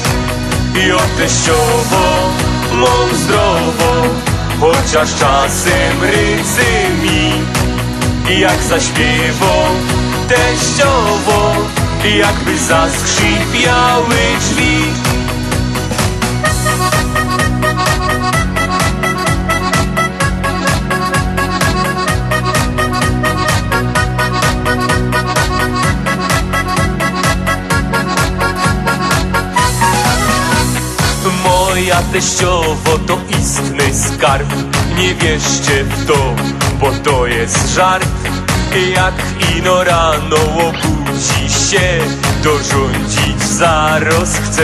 [0.87, 2.31] I o teściowo,
[2.73, 4.03] mą zdrowo
[4.61, 6.67] Chociaż czasem rycy
[7.03, 7.33] mi.
[8.41, 9.53] Jak zaśpiewą
[10.29, 11.55] teściowo
[12.19, 14.94] Jakby zaskrzypiały drzwi
[31.95, 34.49] Moja teściowo to istny skarb.
[34.99, 36.35] Nie wierzcie w to,
[36.81, 38.09] bo to jest żart.
[38.95, 39.15] Jak
[39.57, 41.99] ino rano obudzi się
[42.43, 44.63] Dorządzić zaraz chce.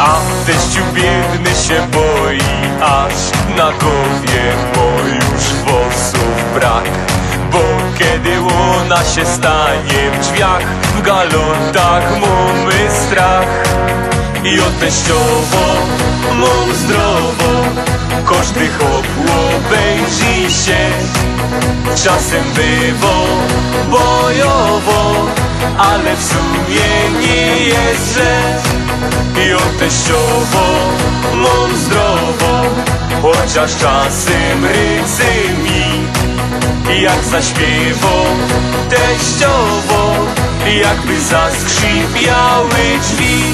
[0.00, 0.16] A
[0.46, 2.40] teściu biedny się boi
[2.82, 3.14] Aż
[3.56, 6.84] na głowie bo już włosów brak.
[7.52, 7.62] Bo
[7.98, 10.66] kiedy ona się stanie w drzwiach
[10.96, 13.64] W galotach mamy strach
[14.44, 15.64] I o teściowo
[16.34, 17.64] mam zdrowo.
[18.26, 20.90] Każdy chłop obejrzy się
[22.04, 23.26] Czasem bywo
[23.90, 25.26] bojowo
[25.78, 28.58] Ale w sumie nie jest źle.
[29.46, 30.64] I o teściowo
[31.34, 32.62] mam zdrowo
[33.22, 35.24] Chociaż czasem rycy
[35.64, 36.06] mi
[37.02, 38.24] Jak zaśpiewo
[38.90, 40.14] teściowo
[40.80, 43.44] Jakby zaskrzypiały drzwi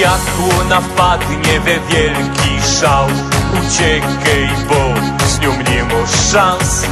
[0.00, 3.06] Jak łona wpadnie we wielki szał
[3.52, 6.86] Uciekaj, bo z nią nie masz szans.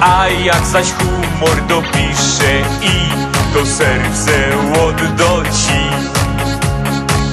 [0.00, 3.08] A jak zaś humor dopisze i
[3.54, 4.32] to serce
[4.86, 5.87] odda ci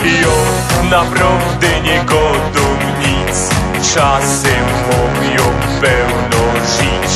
[0.06, 0.36] Jo,
[0.90, 2.66] naprawdę nie godą
[3.00, 3.50] nic.
[3.94, 5.44] Czasem mówią
[5.82, 7.12] pełno żyć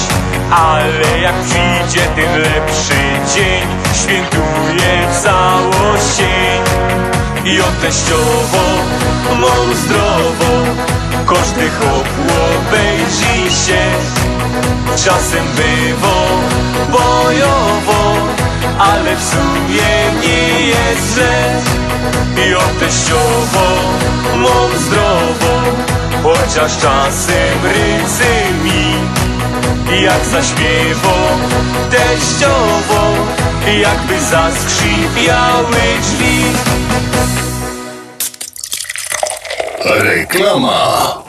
[0.51, 6.61] Ale jak przyjdzie ten lepszy dzień Świętuje całoścień
[7.45, 8.63] i o teściowo
[9.41, 10.63] mam zdrowo
[11.27, 13.81] Każdy chłop obejrzy się.
[15.05, 16.27] Czasem bywo
[16.91, 18.15] bojowo
[18.79, 21.88] Ale w sumie nie jest źle
[22.47, 23.65] I o teściowo
[24.35, 25.61] mam zdrowo
[26.23, 28.93] Chociaż czasem rycy mi
[30.03, 31.15] Jak zaśpiewo
[31.91, 33.13] teściowo
[33.81, 36.43] Jakby zaskrzypiały drzwi
[39.85, 41.28] Reklama.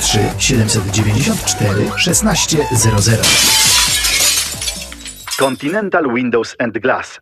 [0.00, 3.20] 773 794 1600
[5.38, 7.18] Continental Windows and Glass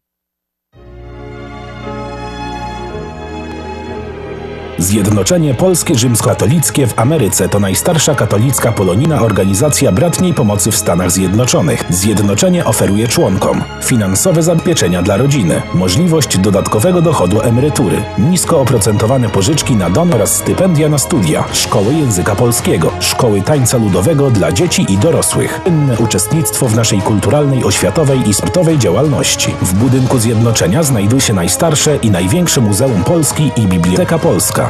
[4.81, 11.85] Zjednoczenie Polskie Rzymskokatolickie w Ameryce to najstarsza katolicka polonijna organizacja bratniej pomocy w Stanach Zjednoczonych.
[11.90, 19.90] Zjednoczenie oferuje członkom finansowe zabezpieczenia dla rodziny, możliwość dodatkowego dochodu emerytury, nisko oprocentowane pożyczki na
[19.90, 25.61] dom oraz stypendia na studia, szkoły języka polskiego, szkoły tańca ludowego dla dzieci i dorosłych,
[25.66, 29.55] inne uczestnictwo w naszej kulturalnej, oświatowej i sportowej działalności.
[29.62, 34.69] W budynku Zjednoczenia znajduje się najstarsze i największe Muzeum Polski i Biblioteka Polska.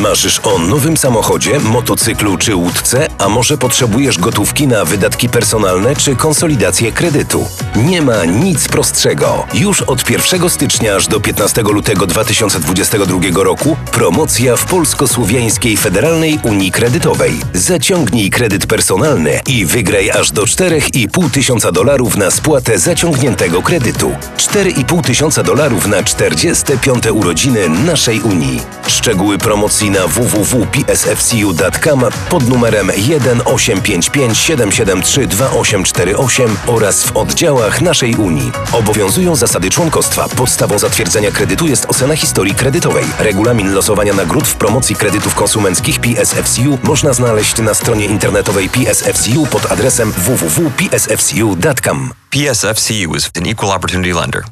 [0.00, 6.16] Marzysz o nowym samochodzie, motocyklu czy łódce, a może potrzebujesz gotówki na wydatki personalne czy
[6.16, 7.48] konsolidację kredytu?
[7.76, 9.46] Nie ma nic prostszego.
[9.54, 16.70] Już od 1 stycznia aż do 15 lutego 2022 roku promocja w Polsko-Słowiańskiej Federalnej Unii
[16.70, 17.32] Kredytowej.
[17.54, 24.12] Zaciągnij kredyt personalny i wygraj aż do 4,5 tysiąca dolarów na spłatę zaciągniętego kredytu.
[24.36, 27.06] 4,5 tysiąca dolarów na 45.
[27.06, 28.60] urodziny naszej Unii.
[28.86, 38.52] Szczegóły promocji na www.psfcu.com pod numerem 1855 773 2848 oraz w oddziałach naszej Unii.
[38.72, 40.28] Obowiązują zasady członkostwa.
[40.28, 43.04] Podstawą zatwierdzenia kredytu jest ocena historii kredytowej.
[43.18, 49.72] Regulamin losowania nagród w promocji kredytów konsumenckich PSFCU można znaleźć na stronie internetowej PSFCU pod
[49.72, 52.10] adresem www.psfcu.com.
[52.30, 54.44] PSFCU is an equal opportunity lender.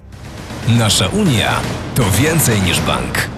[0.68, 1.60] Nasza Unia
[1.94, 3.37] to więcej niż bank.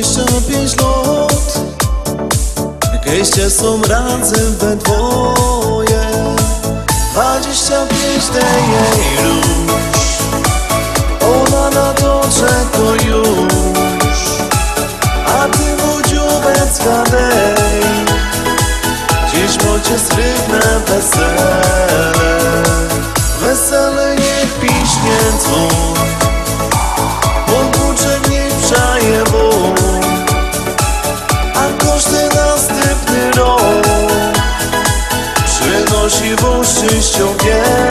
[0.00, 1.60] 25 lat
[3.04, 6.02] Gejście są razem we dwoje.
[7.12, 10.18] 25 dej jej róż.
[11.20, 14.18] Ona na to czeka już.
[15.26, 17.82] A ty mu dziubec gadej
[19.32, 21.62] Dziś mocie srybne wesele.
[23.40, 25.79] Wesele niech piśnie dzwon
[36.40, 37.89] 不是修炼。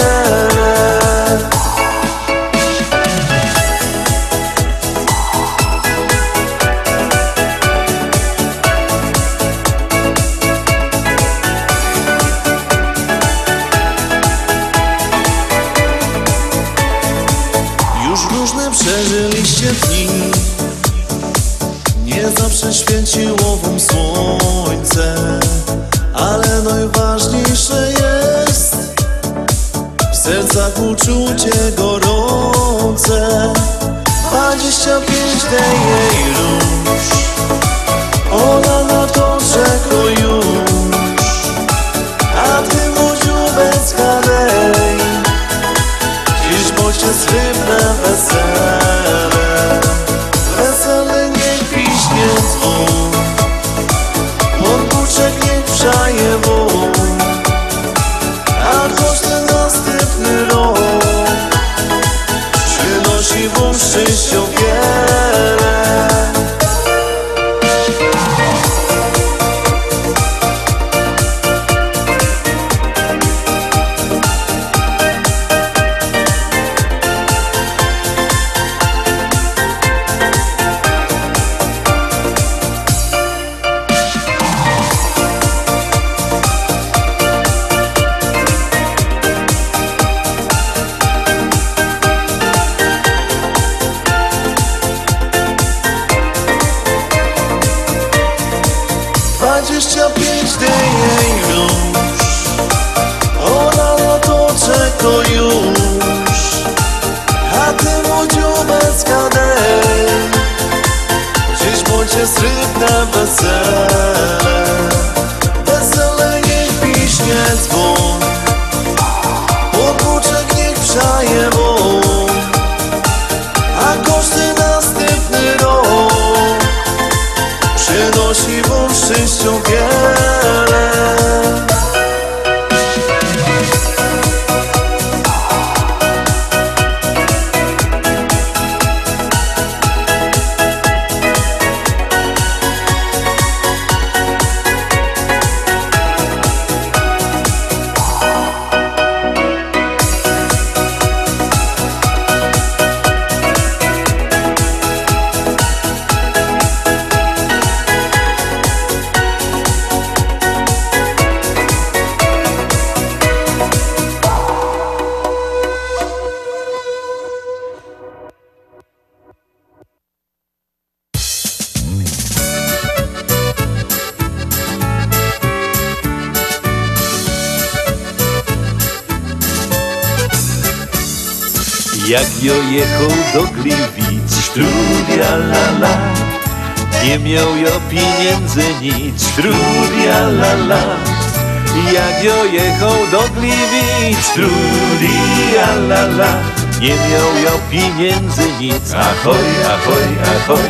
[194.31, 196.33] Strudia la la.
[196.81, 200.69] Nie miał jo pieniędzy nic, ahoj, ahoj, ahoj.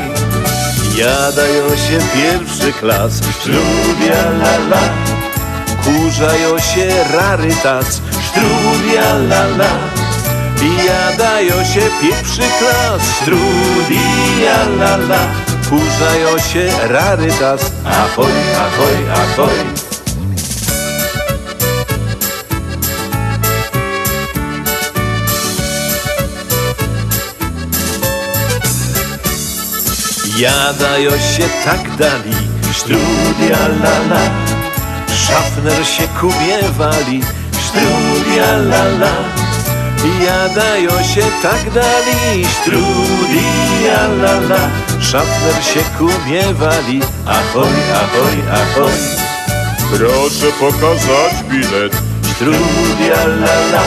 [0.96, 4.82] Jadają się pierwszy klas, strudia la la.
[5.84, 9.72] Kurzają się rarytas, strudia la la.
[10.86, 15.20] Jadają się pierwszy klas, strudia la la.
[15.70, 19.89] Kurzają się rarytas, ahoj, ahoj, ahoj
[30.40, 32.36] Jadają się tak dali,
[32.74, 34.22] strudia la la.
[35.16, 37.22] Szafner się kubie wali,
[37.68, 39.12] strudia la la.
[40.26, 44.70] Jadają się tak dali, strudia la la.
[45.02, 49.00] Szafner się kubie wali, ahoj, ahoj, ahoj.
[49.90, 51.94] Proszę pokazać bilet.
[52.36, 53.84] Strudia la la.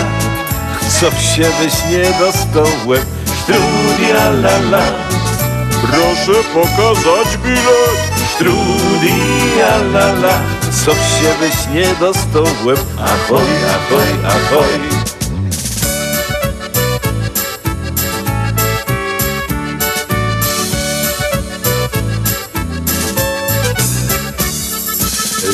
[0.81, 3.07] Chcą się byś nie dostał w łeb,
[3.43, 5.02] strudia la la
[5.83, 8.13] Proszę pokazać bilet.
[8.35, 10.41] Strudia la la.
[10.85, 12.81] Co się byś nie dostał w łeb.
[12.99, 14.81] Ahoj, ahoj, ahoj.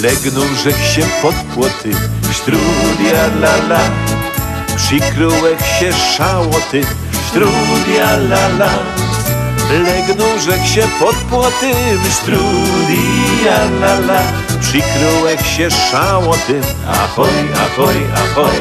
[0.03, 1.91] Legnął rzek się pod płoty.
[2.33, 3.81] Strudia la la.
[4.77, 6.83] Przykryłek się szałoty.
[7.31, 8.98] Strudia la la
[9.71, 14.23] Legnął rzek się pod płotym Strudia la la.
[14.61, 18.57] Przykryłek się szałotym Ahoj, ahoj, ahoj.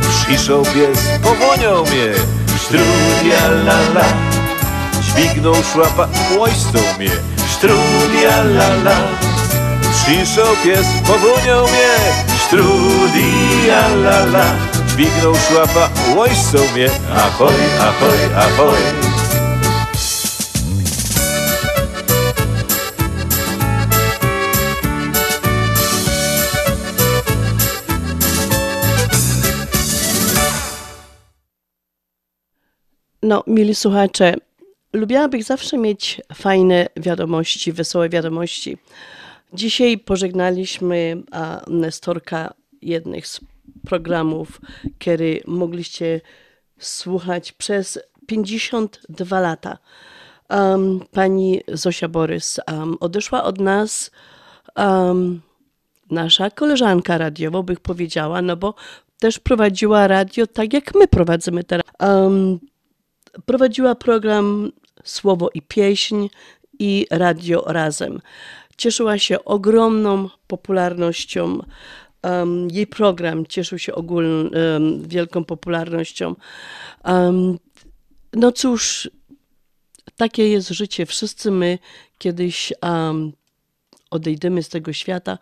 [0.00, 2.12] Przyszł pies, powoniał mnie.
[2.64, 4.04] Strudia la la.
[5.02, 7.10] Dźwignął szłapa, łojstą mnie.
[7.56, 8.96] Strudia la la.
[9.92, 12.12] Przyszł pies, powoniał mnie.
[12.46, 14.44] Strudia la la.
[14.86, 16.90] Dźwignął szłapa, łojstą mnie.
[17.16, 19.11] Ahoj, ahoj, ahoj
[33.22, 34.34] No, mili słuchacze,
[34.92, 38.78] lubiłabym zawsze mieć fajne wiadomości, wesołe wiadomości.
[39.52, 43.40] Dzisiaj pożegnaliśmy a, Nestorka jednych z
[43.86, 44.60] programów,
[44.98, 46.20] który mogliście
[46.78, 49.78] słuchać przez 52 lata.
[50.50, 54.10] Um, pani Zosia Borys um, odeszła od nas
[54.76, 55.40] um,
[56.10, 58.74] nasza koleżanka radiowa, bych powiedziała, no bo
[59.18, 61.86] też prowadziła radio tak jak my prowadzimy teraz.
[62.00, 62.60] Um,
[63.46, 64.72] prowadziła program
[65.04, 66.28] Słowo i Pieśń
[66.78, 68.20] i Radio Razem.
[68.76, 71.58] Cieszyła się ogromną popularnością.
[72.22, 76.34] Um, jej program cieszył się ogólną, um, wielką popularnością.
[77.04, 77.58] Um,
[78.32, 79.10] no cóż,
[80.16, 81.06] takie jest życie.
[81.06, 81.78] Wszyscy my
[82.18, 82.72] kiedyś
[84.10, 85.38] odejdziemy z tego świata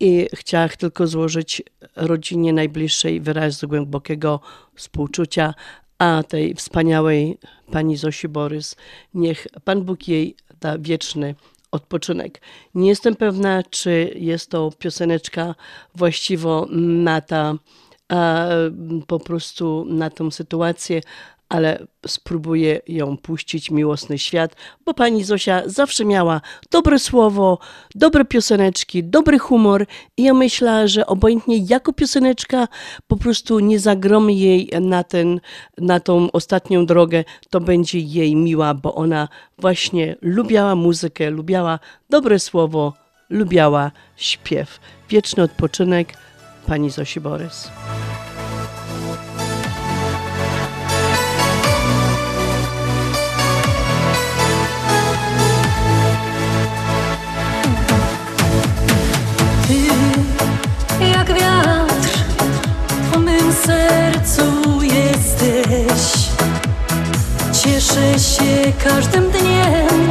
[0.00, 1.62] i chciałam tylko złożyć
[1.96, 4.40] rodzinie najbliższej wyraz głębokiego
[4.74, 5.54] współczucia,
[5.98, 7.38] a tej wspaniałej
[7.70, 8.76] pani Zosi Borys,
[9.14, 11.34] niech Pan Bóg jej da wieczny
[11.70, 12.40] odpoczynek.
[12.74, 15.54] Nie jestem pewna, czy jest to pioseneczka
[15.94, 17.54] właściwo na ta,
[19.06, 21.00] po prostu na tą sytuację,
[21.52, 27.58] ale spróbuję ją puścić miłosny świat, bo pani Zosia zawsze miała dobre słowo,
[27.94, 32.68] dobre pioseneczki, dobry humor i ja myślę, że obojętnie jako pioseneczka
[33.06, 35.40] po prostu nie zagromy jej na, ten,
[35.78, 41.78] na tą ostatnią drogę, to będzie jej miła, bo ona właśnie lubiała muzykę, lubiała
[42.10, 42.92] dobre słowo,
[43.30, 44.80] lubiała śpiew.
[45.08, 46.12] Wieczny odpoczynek
[46.66, 47.70] pani Zosi Borys.
[63.66, 66.28] Sercu jesteś.
[67.62, 70.10] Cieszę się każdym dniem,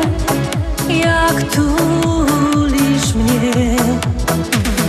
[0.89, 3.75] jak tulisz mnie.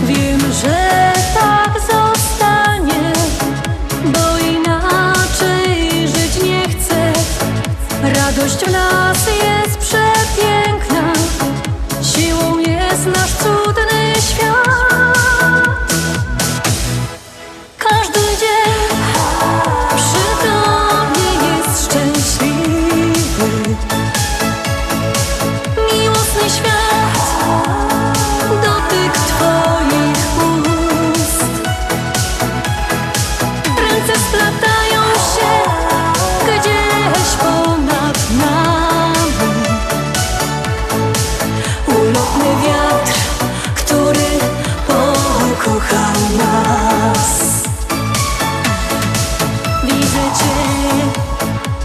[0.05, 3.13] Wiem, że tak zostanie,
[4.05, 7.13] bo inaczej żyć nie chcę.
[8.01, 11.13] Radość w nas jest przepiękna,
[12.03, 14.02] siłą jest nasz cudny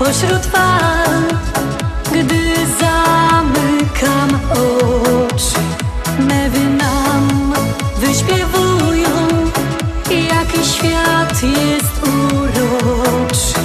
[0.08, 1.22] pośród fal
[2.04, 5.60] Gdy zamykam oczy.
[6.18, 7.54] Mewy nam
[7.96, 9.10] wyśpiewują
[10.10, 13.60] Jaki świat jest uroczy.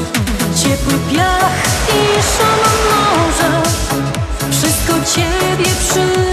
[0.64, 3.62] Ciepły piach i szum morza
[4.52, 6.33] Wszystko Ciebie przypomina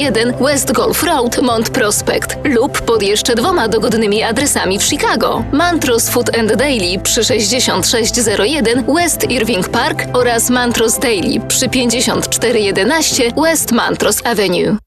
[0.39, 5.43] West Golf Road, Mont Prospect lub pod jeszcze dwoma dogodnymi adresami w Chicago.
[5.51, 13.71] Mantros Food and Daily przy 6601 West Irving Park oraz Mantros Daily przy 5411 West
[13.71, 14.77] Mantros Avenue.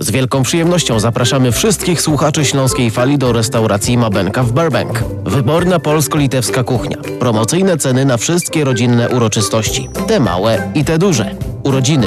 [0.00, 5.04] Z wielką przyjemnością zapraszamy wszystkich słuchaczy Śląskiej Fali do restauracji Mabenka w Burbank.
[5.24, 6.96] Wyborna polsko-litewska kuchnia.
[7.18, 9.88] Promocyjne ceny na wszystkie rodzinne uroczystości.
[10.08, 11.34] Te małe i te duże.
[11.62, 12.06] Urodziny,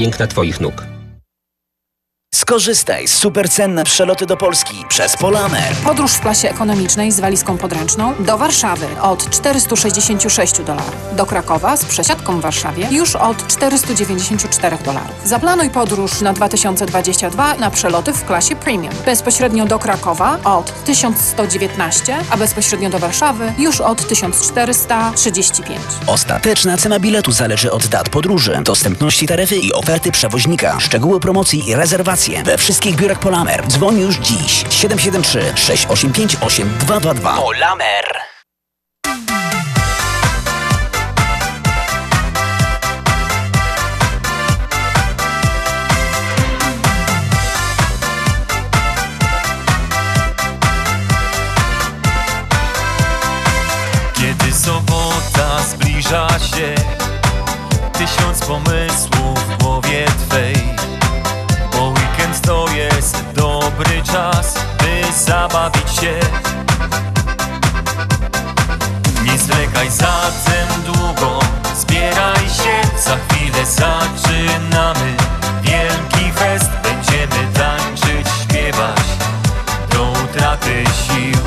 [0.00, 0.99] piękna Twoich nóg.
[2.34, 5.74] Skorzystaj z supercenne przeloty do Polski przez Polamer.
[5.84, 10.96] Podróż w klasie ekonomicznej z walizką podręczną do Warszawy od 466 dolarów.
[11.12, 15.14] Do Krakowa z przesiadką w Warszawie już od 494 dolarów.
[15.24, 18.94] Zaplanuj podróż na 2022 na przeloty w klasie premium.
[19.04, 25.80] Bezpośrednio do Krakowa od 1119, a bezpośrednio do Warszawy już od 1435.
[26.06, 30.80] Ostateczna cena biletu zależy od dat podróży, dostępności taryfy i oferty przewoźnika.
[30.80, 31.74] Szczegóły promocji i
[32.20, 33.66] rezerwacje we wszystkich biurach Polamer.
[33.68, 37.36] Dzwoń już dziś 773 685 8222.
[37.36, 38.29] Polamer.
[66.00, 66.20] się.
[69.24, 71.40] Nie zwlekaj zatem długo
[71.74, 75.16] Zbieraj się, za chwilę zaczynamy.
[75.62, 79.06] Wielki fest, będziemy tańczyć, śpiewać
[79.90, 81.40] Do utraty sił.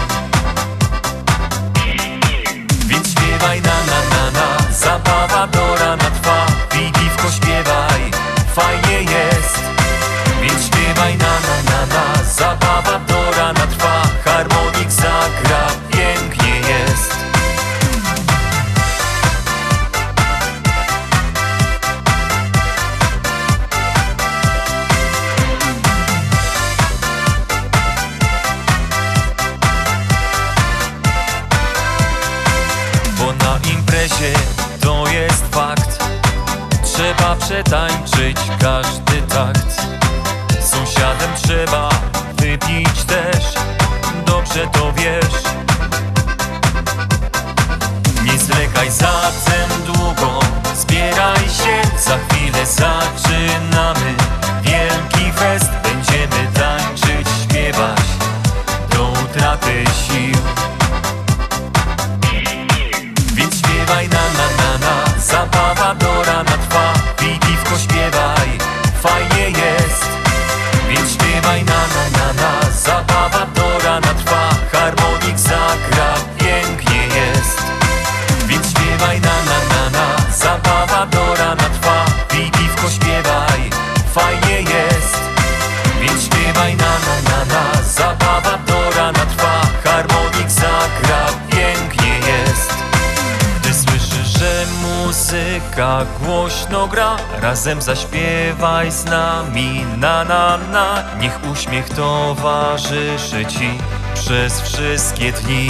[2.87, 8.11] Więc śpiewaj na na na na Zabawa do rana trwa Wigiwko śpiewaj,
[8.55, 9.59] fajnie jest.
[10.41, 13.12] Więc śpiewaj na na na na Zabawa do
[37.53, 39.81] przetańczyć każdy takt.
[40.61, 41.89] Z Sąsiadem trzeba
[42.35, 43.53] wypić też
[44.25, 45.43] Dobrze to wiesz.
[48.25, 50.39] Nie zwlekaj zatem długo
[50.75, 54.13] Zbieraj się, za chwilę zaczynamy
[54.63, 55.72] Wielki fest,
[96.53, 97.17] głośno gra.
[97.41, 101.03] Razem zaśpiewaj z nami na na na.
[101.19, 103.77] Niech uśmiech towarzyszy ci
[104.13, 105.67] przez wszystkie dni.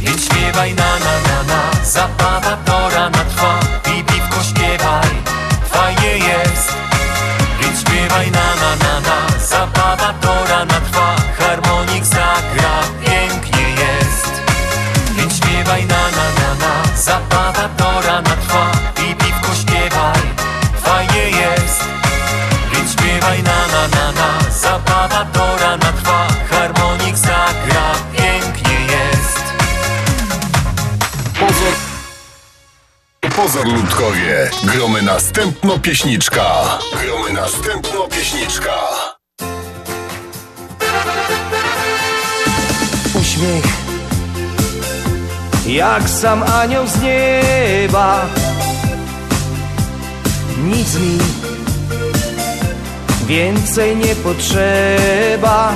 [0.00, 1.84] Więc śpiewaj na na na na.
[1.84, 3.60] Zabawa do rana trwa
[3.98, 5.08] I piwko śpiewaj,
[5.64, 6.74] fajnie jest.
[7.60, 9.38] Więc śpiewaj na na na na.
[9.46, 10.12] Zabawa
[33.64, 34.50] Pozor Ludkowie.
[34.64, 36.78] Gromy następno pieśniczka.
[37.04, 38.72] Gromy następno pieśniczka.
[43.20, 43.64] Uśmiech
[45.66, 48.26] jak sam anioł z nieba
[50.64, 51.18] Nic mi
[53.26, 55.72] więcej nie potrzeba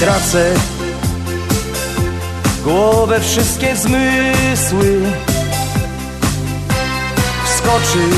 [0.00, 0.54] Tracę
[2.64, 5.02] głowę, wszystkie zmysły
[7.64, 8.10] Wskoczył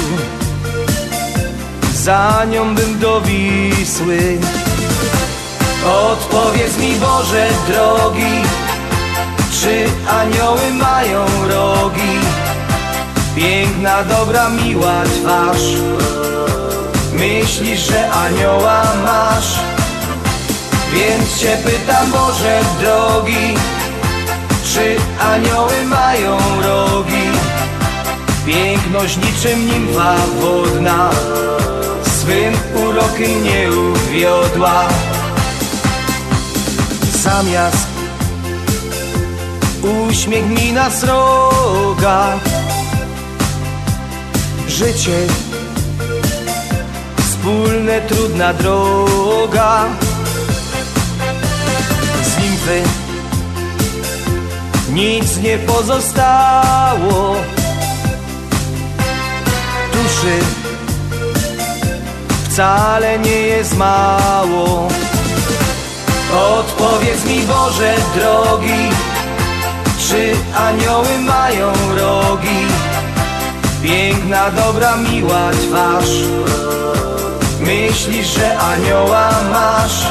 [1.94, 4.39] za nią bym do Wisły
[5.86, 8.43] Odpowiedz mi Boże drogi
[9.60, 12.18] czy anioły mają rogi?
[13.36, 15.62] Piękna, dobra, miła twarz
[17.12, 19.59] Myślisz, że anioła masz?
[20.93, 23.55] Więc cię pytam, Boże drogi
[24.73, 27.15] Czy anioły mają rogi?
[28.47, 31.10] Piękność niczym nimfa wodna
[32.02, 32.55] Swym
[32.85, 34.89] urokiem nie uwiodła.
[37.12, 37.86] Zamiast
[40.09, 42.39] uśmiech mi na sroga
[44.68, 45.27] Życie
[47.18, 49.85] Wspólne trudna droga.
[52.23, 52.82] Z nimfy
[54.93, 57.36] Nic nie pozostało
[59.97, 60.39] Duszy
[62.44, 64.89] Wcale nie jest mało
[66.59, 68.90] Odpowiedz mi Boże drogi
[70.09, 72.66] czy anioły mają rogi?
[73.82, 76.10] Piękna, dobra, miła twarz
[77.60, 80.06] Myślisz, że anioła masz?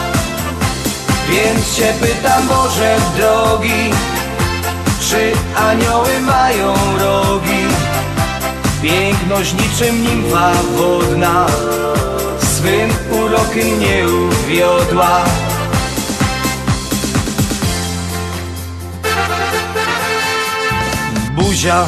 [1.29, 3.91] Więc cię pytam, Boże drogi
[5.09, 7.74] Czy anioły mają rogi?
[8.85, 11.47] Piękność niczym nimfa wodna
[12.39, 15.25] Swym urokiem nie uwiodła.
[21.35, 21.85] Buzia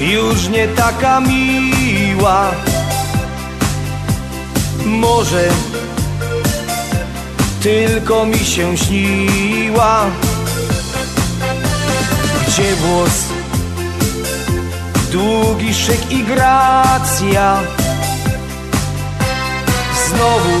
[0.00, 2.50] już nie taka miła.
[4.84, 5.48] Może
[7.62, 10.06] tylko mi się śniła.
[12.46, 13.31] Gdzie włos,
[15.12, 17.56] długi szyk i gracja.
[20.08, 20.58] Znowu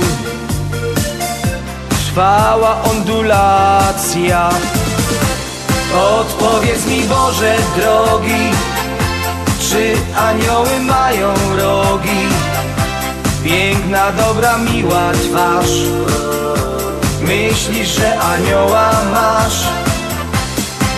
[1.90, 4.50] trwała ondulacja.
[6.20, 8.50] Odpowiedz mi Boże drogi
[9.60, 12.28] Czy anioły mają rogi?
[13.44, 15.70] Piękna, dobra, miła twarz.
[17.20, 19.62] Myślisz, że anioła masz?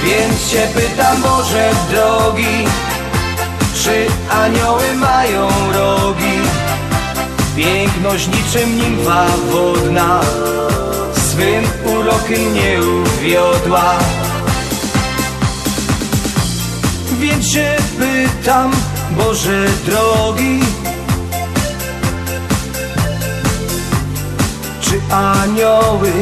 [0.05, 2.67] Więc cię pytam Boże drogi
[3.85, 6.39] Czy anioły mają rogi?
[7.57, 10.21] Piękność niczym nimfa wodna
[11.15, 13.95] Swym urokiem nie uwiodła
[17.21, 18.71] Więc się pytam,
[19.11, 20.61] Boże drogi
[24.81, 26.13] Czy anioły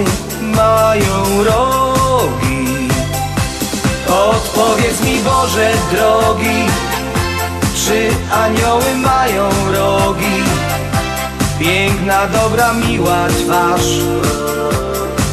[0.40, 2.88] mają rogi?
[4.08, 6.66] Odpowiedz mi Boże drogi
[7.92, 10.42] Czy anioły mają rogi?
[11.58, 13.86] Piękna, dobra, miła twarz.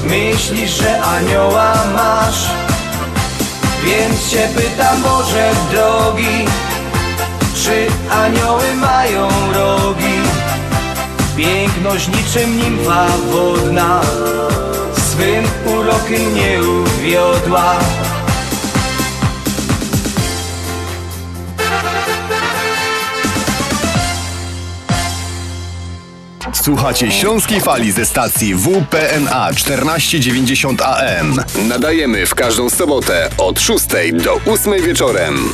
[0.04, 2.50] Myślisz, że anioła masz?
[3.86, 6.46] Więc cię pytam Boże drogi.
[7.64, 10.20] Czy anioły mają rogi?
[11.38, 14.02] Piękność niczym nimfa wodna.
[14.94, 17.76] Swym urokiem nie uwiodła
[26.70, 31.44] Słuchacie Śląskiej Fali ze stacji WPNA 1490 AM.
[31.68, 33.86] Nadajemy w każdą sobotę od 6
[34.24, 35.50] do 8 wieczorem.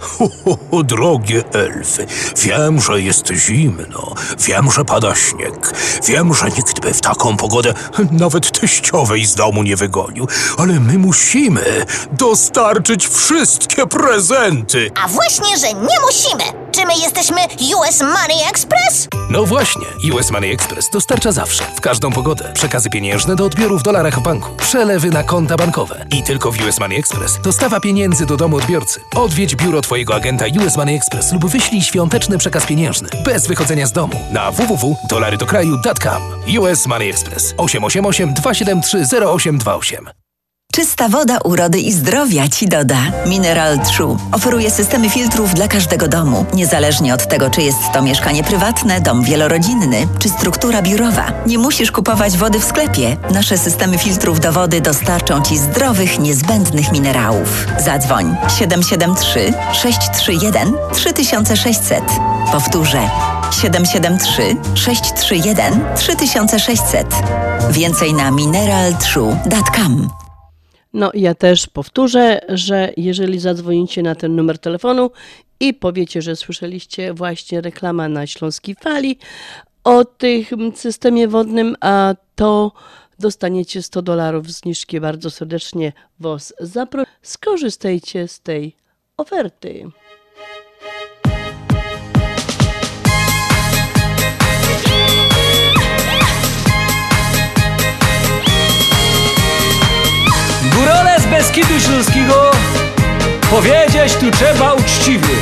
[0.00, 2.06] Ho, ho, ho, drogie elfy,
[2.36, 5.74] wiem, że jest zimno, wiem, że pada śnieg,
[6.06, 7.74] wiem, że nikt by w taką pogodę
[8.10, 10.28] nawet teściowej z domu nie wygonił,
[10.58, 14.90] ale my musimy dostarczyć wszystkie prezenty.
[15.04, 16.60] A właśnie, że nie musimy!
[16.72, 17.36] Czy my jesteśmy
[17.76, 19.08] US Money Express?
[19.30, 23.82] No właśnie, US Money Express dostarcza zawsze, w każdą pogodę, przekazy pieniężne do odbioru w
[23.82, 28.26] dolarach w banku, przelewy na konta bankowe i tylko w US Money Express dostawa pieniędzy
[28.26, 29.00] do domu odbiorcy.
[29.16, 33.92] Odwiedź biuro Twojego agenta US Money Express lub wyślij świąteczny przekaz pieniężny bez wychodzenia z
[33.92, 36.22] domu na www.dolarydokraju.com.
[36.58, 40.19] US Money Express 888 273 0828.
[40.72, 42.96] Czysta woda urody i zdrowia Ci doda.
[43.26, 48.44] Mineral True oferuje systemy filtrów dla każdego domu, niezależnie od tego, czy jest to mieszkanie
[48.44, 51.32] prywatne, dom wielorodzinny, czy struktura biurowa.
[51.46, 53.16] Nie musisz kupować wody w sklepie.
[53.30, 57.66] Nasze systemy filtrów do wody dostarczą Ci zdrowych, niezbędnych minerałów.
[57.84, 62.04] Zadzwoń 773 631 3600.
[62.52, 63.10] Powtórzę
[63.62, 67.06] 773 631 3600.
[67.70, 70.19] Więcej na mineraltrue.com.
[70.92, 75.10] No, ja też powtórzę, że jeżeli zadzwonicie na ten numer telefonu
[75.60, 79.18] i powiecie, że słyszeliście właśnie reklama na Śląskiej Fali
[79.84, 82.72] o tym systemie wodnym, a to
[83.18, 85.00] dostaniecie 100 dolarów zniżki.
[85.00, 87.14] Bardzo serdecznie Was zapraszam.
[87.22, 88.76] Skorzystajcie z tej
[89.16, 89.90] oferty.
[101.40, 102.50] Beskidu Śląskiego
[103.50, 105.34] Powiedzieć tu trzeba uczciwie.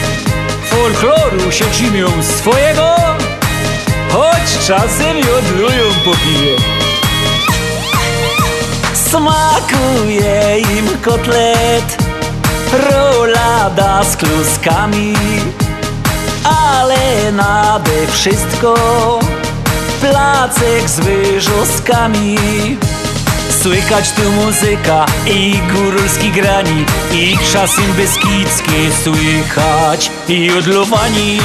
[0.65, 2.09] Folkloru się czymią
[2.39, 2.97] swojego
[4.13, 6.57] Choć czasem i odlują po piwie.
[8.95, 11.99] Smakuje im kotlet
[12.91, 15.15] Rolada z kluskami
[16.45, 18.75] Ale nade wszystko
[20.01, 22.37] Placek z wyżoskami
[23.51, 31.39] Słychać tu muzyka i góralski grani I czasem beskidzkie słychać i odlowani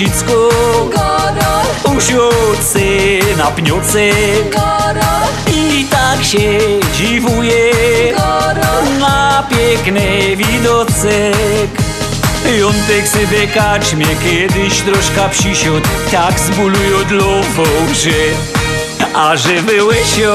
[0.00, 0.32] wiersicku
[1.96, 4.10] Usiący na pniucy.
[5.52, 6.58] I tak się
[6.94, 7.72] dziwuje.
[9.00, 11.70] Na piękny widocek
[12.58, 18.10] Jątek sobie kaczmie kiedyś troszkę przysiód Tak zbulują dlową, że
[19.14, 20.34] A że wyłysią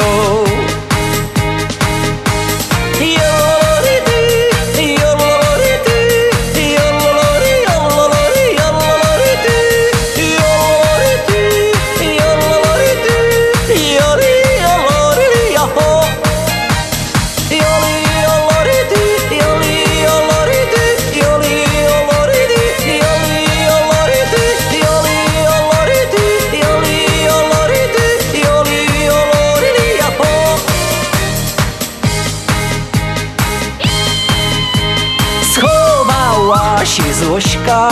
[37.21, 37.89] Jaszka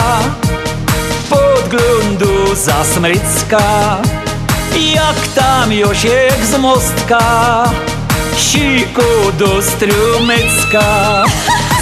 [1.29, 3.97] Podglądu zasmrycka
[4.93, 7.19] Jak tam Josiek z mostka
[8.37, 11.23] Siku do strumycka.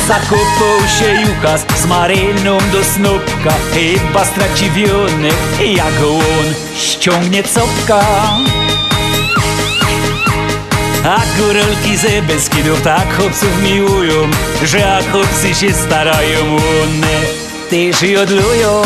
[0.08, 8.02] Zakopał się Jukas z Maryną do snopka Chyba straciwiony, jak on ściągnie copka
[11.06, 14.30] a góralki ze Beskidów tak chłopców miłują
[14.64, 16.40] Że jak chłopcy się starają,
[16.84, 17.22] one
[17.70, 18.82] też jodlują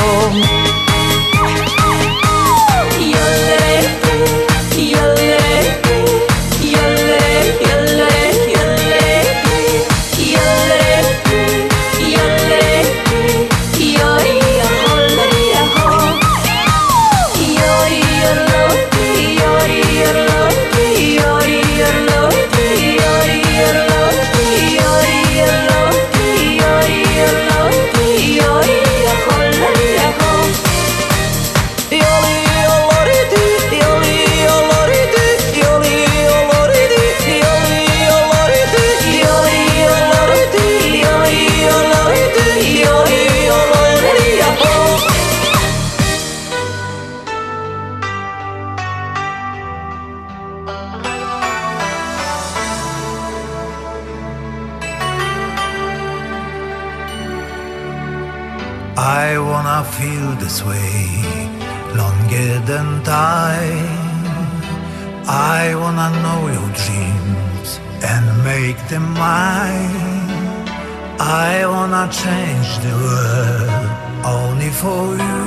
[74.81, 75.45] for you.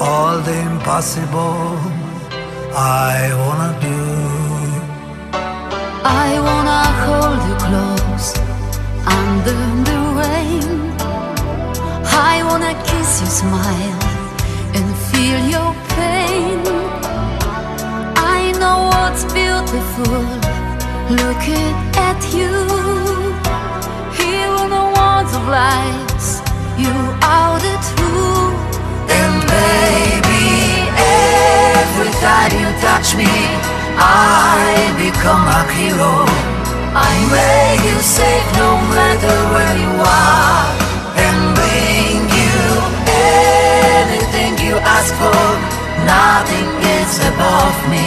[0.00, 1.78] All the impossible
[3.10, 4.00] I wanna do.
[6.26, 8.28] I wanna hold you close
[9.18, 9.58] under
[9.88, 10.70] the rain.
[12.30, 14.00] I wanna kiss your smile
[14.76, 16.60] and feel your pain.
[18.36, 20.22] I know what's beautiful
[21.20, 21.74] looking
[22.10, 22.54] at you.
[24.18, 26.28] Here on the walls of lights,
[26.78, 28.58] you are the truth.
[29.06, 33.30] And baby, every time you touch me,
[33.98, 36.26] I become a hero.
[36.94, 40.66] I make you safe no matter where you are,
[41.18, 42.58] and bring you
[44.02, 45.46] anything you ask for.
[46.06, 46.68] Nothing
[46.98, 48.06] is above me.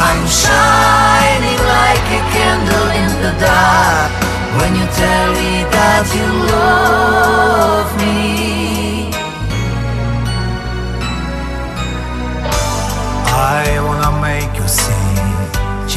[0.00, 7.88] I'm shining like a candle in the dark when you tell me that you love
[8.02, 9.10] me.
[13.60, 15.18] I wanna make you see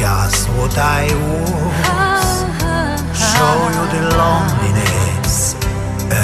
[0.00, 2.30] just what I was.
[3.30, 5.34] Show you the loneliness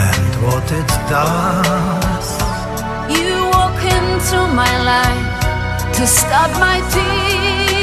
[0.02, 2.28] and what it does.
[3.16, 5.28] You walk into my life
[5.96, 7.77] to stop my tears.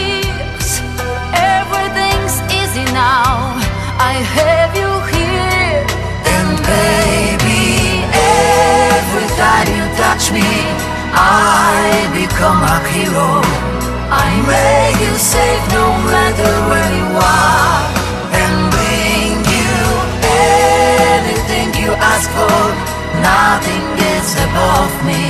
[10.16, 10.48] Touch me,
[11.12, 13.42] I become a hero.
[14.08, 17.80] I make you safe no matter where you are,
[18.32, 19.76] and bring you
[20.24, 22.62] anything you ask for.
[23.20, 23.86] Nothing
[24.16, 25.24] is above me.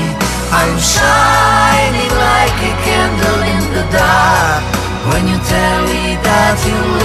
[0.53, 4.63] I'm shining like a candle in the dark
[5.09, 7.04] when you tell me that you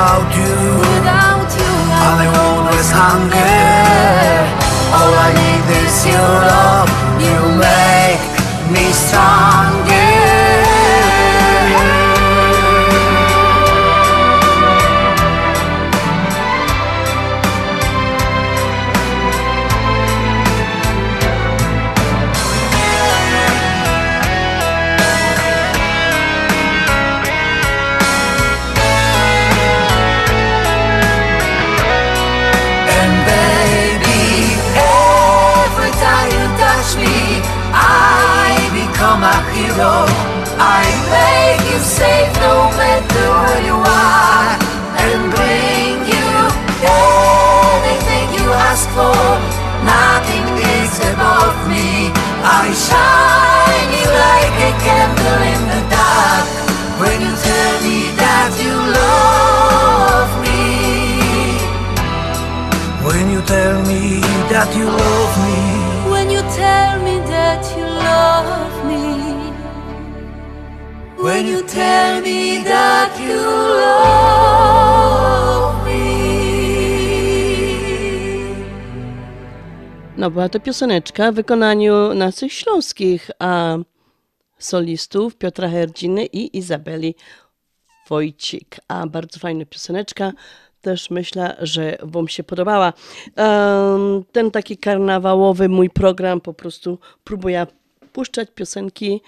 [0.00, 3.36] without you, without you, I always hunger.
[4.96, 6.39] All I need is your
[52.86, 53.94] Shine
[54.24, 56.46] like a candle in the dark
[57.00, 60.62] when you tell me that you love me.
[63.06, 64.20] When you tell me
[64.52, 65.58] that you love me.
[66.12, 69.04] When you tell me that you love me.
[71.24, 74.99] When you tell me that you love me.
[80.20, 83.78] No, była to pioseneczka w wykonaniu naszych śląskich a,
[84.58, 87.14] solistów Piotra Herdziny i Izabeli
[88.08, 88.76] Wojcik.
[88.88, 90.32] A bardzo fajna pioseneczka.
[90.80, 92.92] Też myślę, że Wam się podobała.
[94.32, 97.66] Ten taki karnawałowy mój program po prostu próbuje
[98.12, 99.20] puszczać piosenki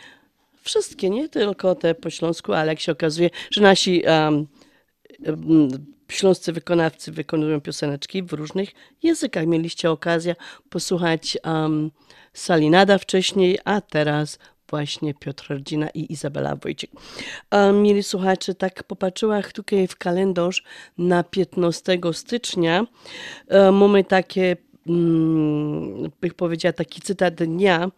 [0.63, 4.47] wszystkie, nie tylko te po śląsku, ale jak się okazuje, że nasi em,
[6.15, 8.71] śląscy wykonawcy wykonują pioseneczki w różnych
[9.03, 9.47] językach.
[9.47, 10.37] Mieliście okazję
[10.71, 11.91] posłuchać um,
[12.33, 14.39] Salinada wcześniej, a teraz
[14.73, 16.91] właśnie Piotr Rodzina i Izabela Wojcik.
[17.51, 20.63] Um, mieli słuchacze, tak popatrzyła tutaj w kalendarz
[20.99, 22.87] na 15 stycznia.
[23.51, 24.57] Um, mamy takie
[24.87, 27.91] mm, bych powiedziała taki cytat dnia.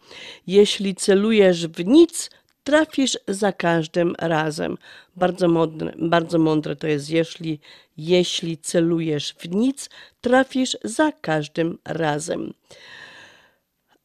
[0.47, 2.29] Jeśli celujesz w nic,
[2.65, 4.77] trafisz za każdym razem.
[5.15, 7.59] Bardzo mądre, bardzo mądre to jest, jeśli,
[7.97, 9.89] jeśli celujesz w nic,
[10.21, 12.53] trafisz za każdym razem.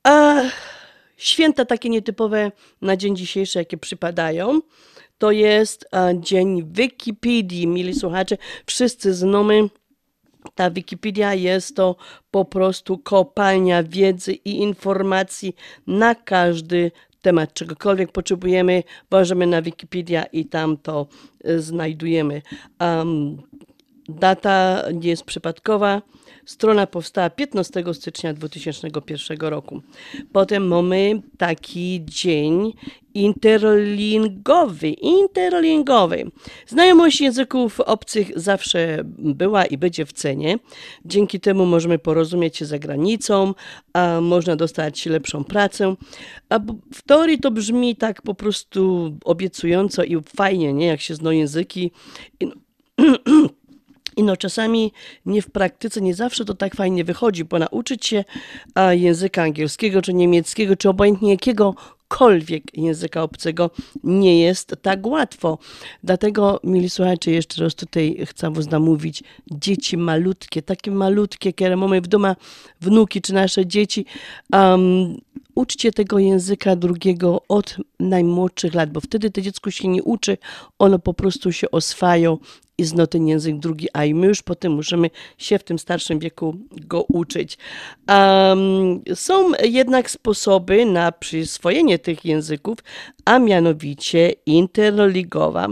[0.02, 0.42] A
[1.16, 4.60] święta takie nietypowe na dzień dzisiejszy, jakie przypadają,
[5.18, 7.66] to jest e, dzień Wikipedii.
[7.66, 9.68] Mili słuchacze, wszyscy znamy
[10.54, 11.96] ta Wikipedia jest to
[12.30, 15.56] po prostu kopalnia wiedzy i informacji
[15.86, 16.90] na każdy
[17.20, 17.54] temat.
[17.54, 21.06] Czegokolwiek potrzebujemy, włożymy na Wikipedia i tam to
[21.48, 22.42] y, znajdujemy.
[22.80, 23.42] Um,
[24.08, 26.02] data nie jest przypadkowa.
[26.44, 29.82] Strona powstała 15 stycznia 2001 roku.
[30.32, 32.72] Potem mamy taki dzień
[33.14, 34.88] interlingowy.
[34.88, 36.30] Interlingowy.
[36.66, 40.58] Znajomość języków obcych zawsze była i będzie w cenie.
[41.04, 43.54] Dzięki temu możemy porozumieć się za granicą,
[43.92, 45.94] a można dostać lepszą pracę.
[46.48, 46.58] A
[46.94, 50.86] w teorii to brzmi tak po prostu obiecująco i fajnie, nie?
[50.86, 51.90] Jak się zna języki.
[54.16, 54.92] I no- czasami
[55.26, 58.24] nie w praktyce, nie zawsze to tak fajnie wychodzi, bo nauczyć się
[58.90, 63.70] języka angielskiego, czy niemieckiego, czy obojętnie jakiegokolwiek języka obcego
[64.04, 65.58] nie jest tak łatwo.
[66.04, 72.00] Dlatego, mili słuchacze, jeszcze raz tutaj chcę was namówić, dzieci malutkie, takie malutkie, które mamy
[72.00, 72.34] w domu,
[72.80, 74.06] wnuki, czy nasze dzieci,
[74.52, 75.20] um,
[75.54, 80.38] uczcie tego języka drugiego od najmłodszych lat, bo wtedy to dziecko się nie uczy,
[80.78, 82.36] ono po prostu się oswaja
[82.80, 86.18] i zna ten język drugi, a i my już potem możemy się w tym starszym
[86.18, 87.58] wieku go uczyć.
[88.08, 92.78] Um, są jednak sposoby na przyswojenie tych języków,
[93.24, 95.68] a mianowicie interligowa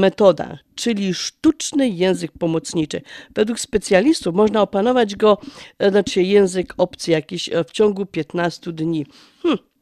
[0.00, 3.02] metoda, czyli sztuczny język pomocniczy.
[3.34, 5.38] Według specjalistów można opanować go,
[5.78, 9.06] e, znaczy język obcy jakiś e, w ciągu 15 dni.
[9.42, 9.75] Hmm.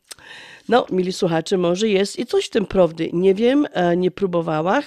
[0.68, 3.10] No, mili słuchacze, może jest i coś w tym prawdy.
[3.12, 4.82] Nie wiem, e, nie próbowałam,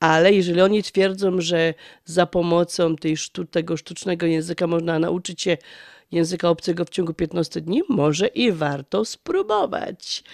[0.00, 1.74] ale jeżeli oni twierdzą, że
[2.04, 5.56] za pomocą tej sztu, tego sztucznego języka można nauczyć się
[6.12, 10.24] języka obcego w ciągu 15 dni, może i warto spróbować.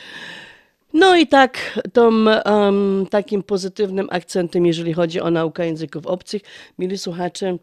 [0.93, 6.43] No i tak, tą, um, takim pozytywnym akcentem, jeżeli chodzi o naukę języków obcych,
[6.79, 7.57] mili słuchacze,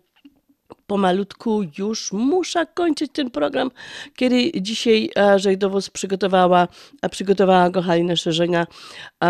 [0.87, 3.71] pomalutku już muszę kończyć ten program,
[4.15, 6.67] kiedy dzisiaj e, że do Was przygotowała,
[7.01, 8.67] a przygotowała go Halina Szerzenia.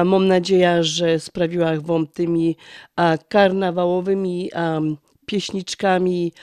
[0.05, 2.55] Mam nadzieję, że sprawiła Wam tymi
[2.95, 6.33] a, karnawałowymi am, pieśniczkami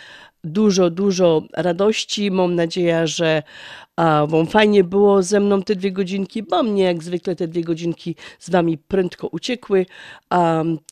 [0.48, 2.30] dużo, dużo radości.
[2.30, 3.42] Mam nadzieję, że
[4.28, 8.16] Wam fajnie było ze mną te dwie godzinki, bo mnie jak zwykle te dwie godzinki
[8.38, 9.86] z Wami prędko uciekły.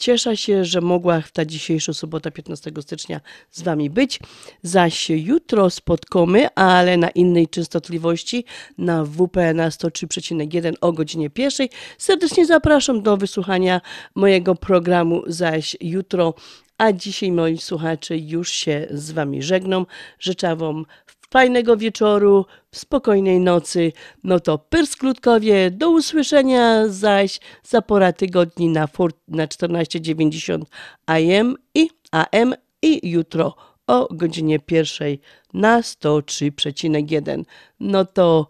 [0.01, 3.21] Cieszę się, że mogła w ta dzisiejsza sobota 15 stycznia
[3.51, 4.21] z Wami być.
[4.63, 8.45] Zaś jutro spotkamy, ale na innej częstotliwości
[8.79, 11.71] na WP na 103,1 o godzinie pierwszej.
[11.99, 13.81] Serdecznie zapraszam do wysłuchania
[14.15, 16.35] mojego programu zaś jutro
[16.79, 19.87] a dzisiaj, moi słuchacze, już się z Wami żegnam.
[20.19, 20.87] Życzę Wam
[21.31, 23.93] fajnego wieczoru, spokojnej nocy.
[24.25, 30.63] No to Pyrsklutkowie, do usłyszenia zaś za pora tygodni na 14.90
[31.07, 33.55] AM i AM i jutro
[33.87, 35.21] o godzinie pierwszej
[35.55, 37.45] na 103,1.
[37.81, 38.49] No to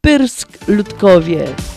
[0.00, 1.75] Pyrsk Ludkowie.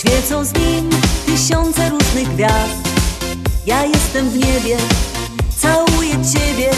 [0.00, 0.90] Świecą z nim
[1.26, 2.88] tysiące różnych gwiazd.
[3.66, 4.76] Ja jestem w niebie,
[5.58, 6.70] całuję Ciebie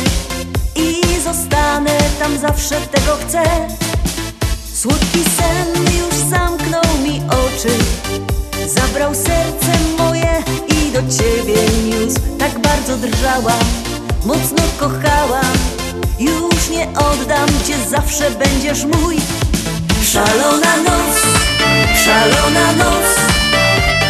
[0.76, 3.42] I zostanę tam zawsze, tego chcę.
[4.74, 7.78] Słodki sen już zamknął mi oczy
[8.66, 12.20] Zabrał serce moje i do Ciebie niósł.
[12.38, 13.64] Tak bardzo drżałam,
[14.24, 15.56] mocno kochałam.
[16.18, 19.16] Już nie oddam Cię, zawsze będziesz mój.
[20.04, 21.22] Szalona noc,
[22.04, 23.08] Szalona noc,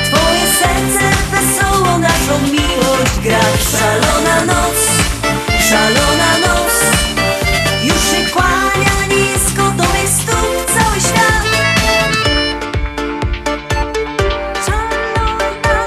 [0.04, 3.40] twoje serce wesoło naszą miłość gra.
[3.72, 4.78] Szalona noc,
[5.68, 6.74] szalona noc.
[7.82, 11.44] Już się kłania nisko do mych stóp cały świat.
[14.66, 15.84] Szalona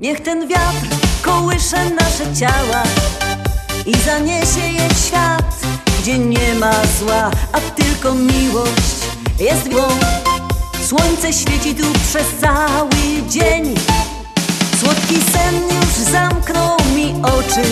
[0.00, 0.86] Niech ten wiatr
[1.22, 2.82] kołysze nasze ciała
[3.86, 5.43] I zaniesie je w świat
[6.04, 8.96] gdzie nie ma zła, a tylko miłość
[9.40, 9.88] jest miłą.
[10.86, 13.74] Słońce świeci tu przez cały dzień.
[14.80, 17.62] Słodki sen już zamknął mi oczy.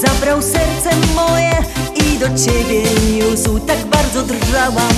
[0.00, 1.52] Zabrał serce moje
[1.94, 2.82] i do ciebie
[3.18, 3.58] niósł.
[3.58, 4.94] Tak bardzo drżałam,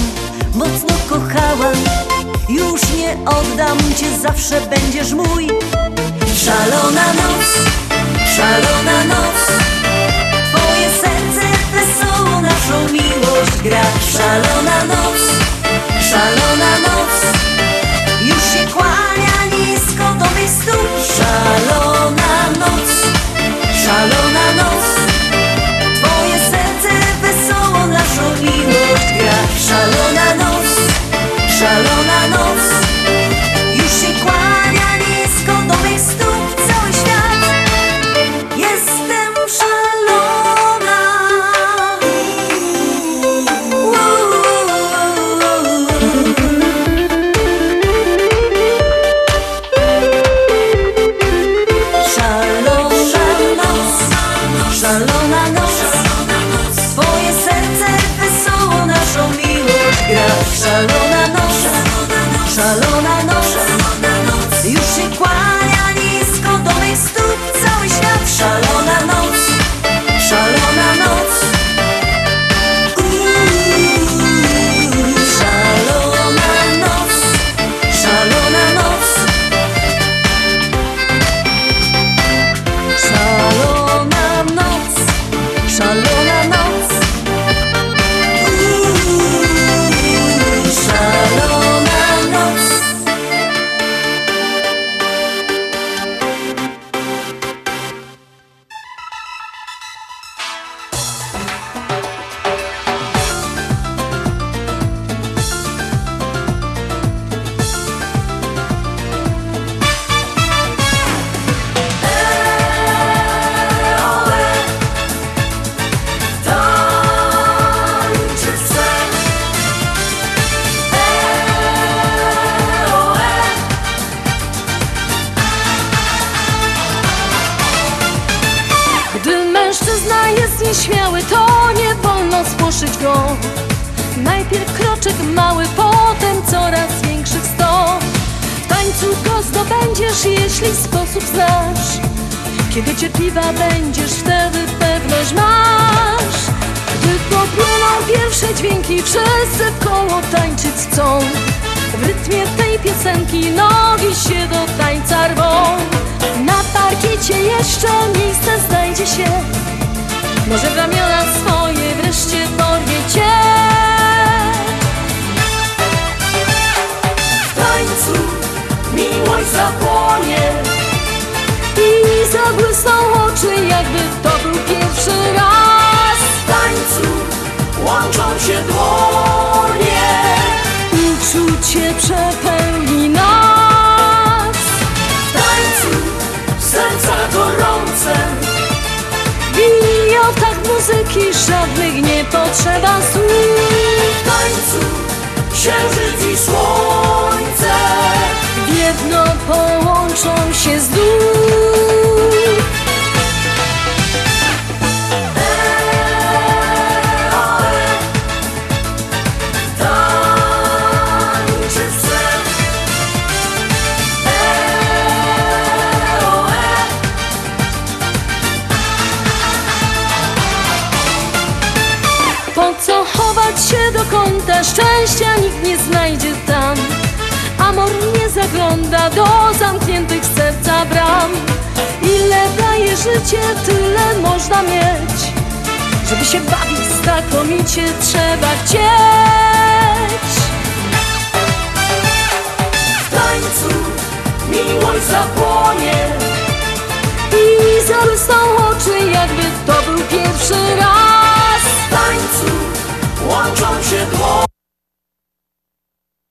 [0.55, 1.77] mocno kochałam.
[2.49, 5.49] Już nie oddam cię, zawsze będziesz mój.
[6.45, 7.47] Szalona noc,
[8.37, 9.60] szalona noc.
[12.71, 13.83] naszą miłość gra.
[14.13, 15.21] Szalona noc,
[16.01, 17.20] szalona noc.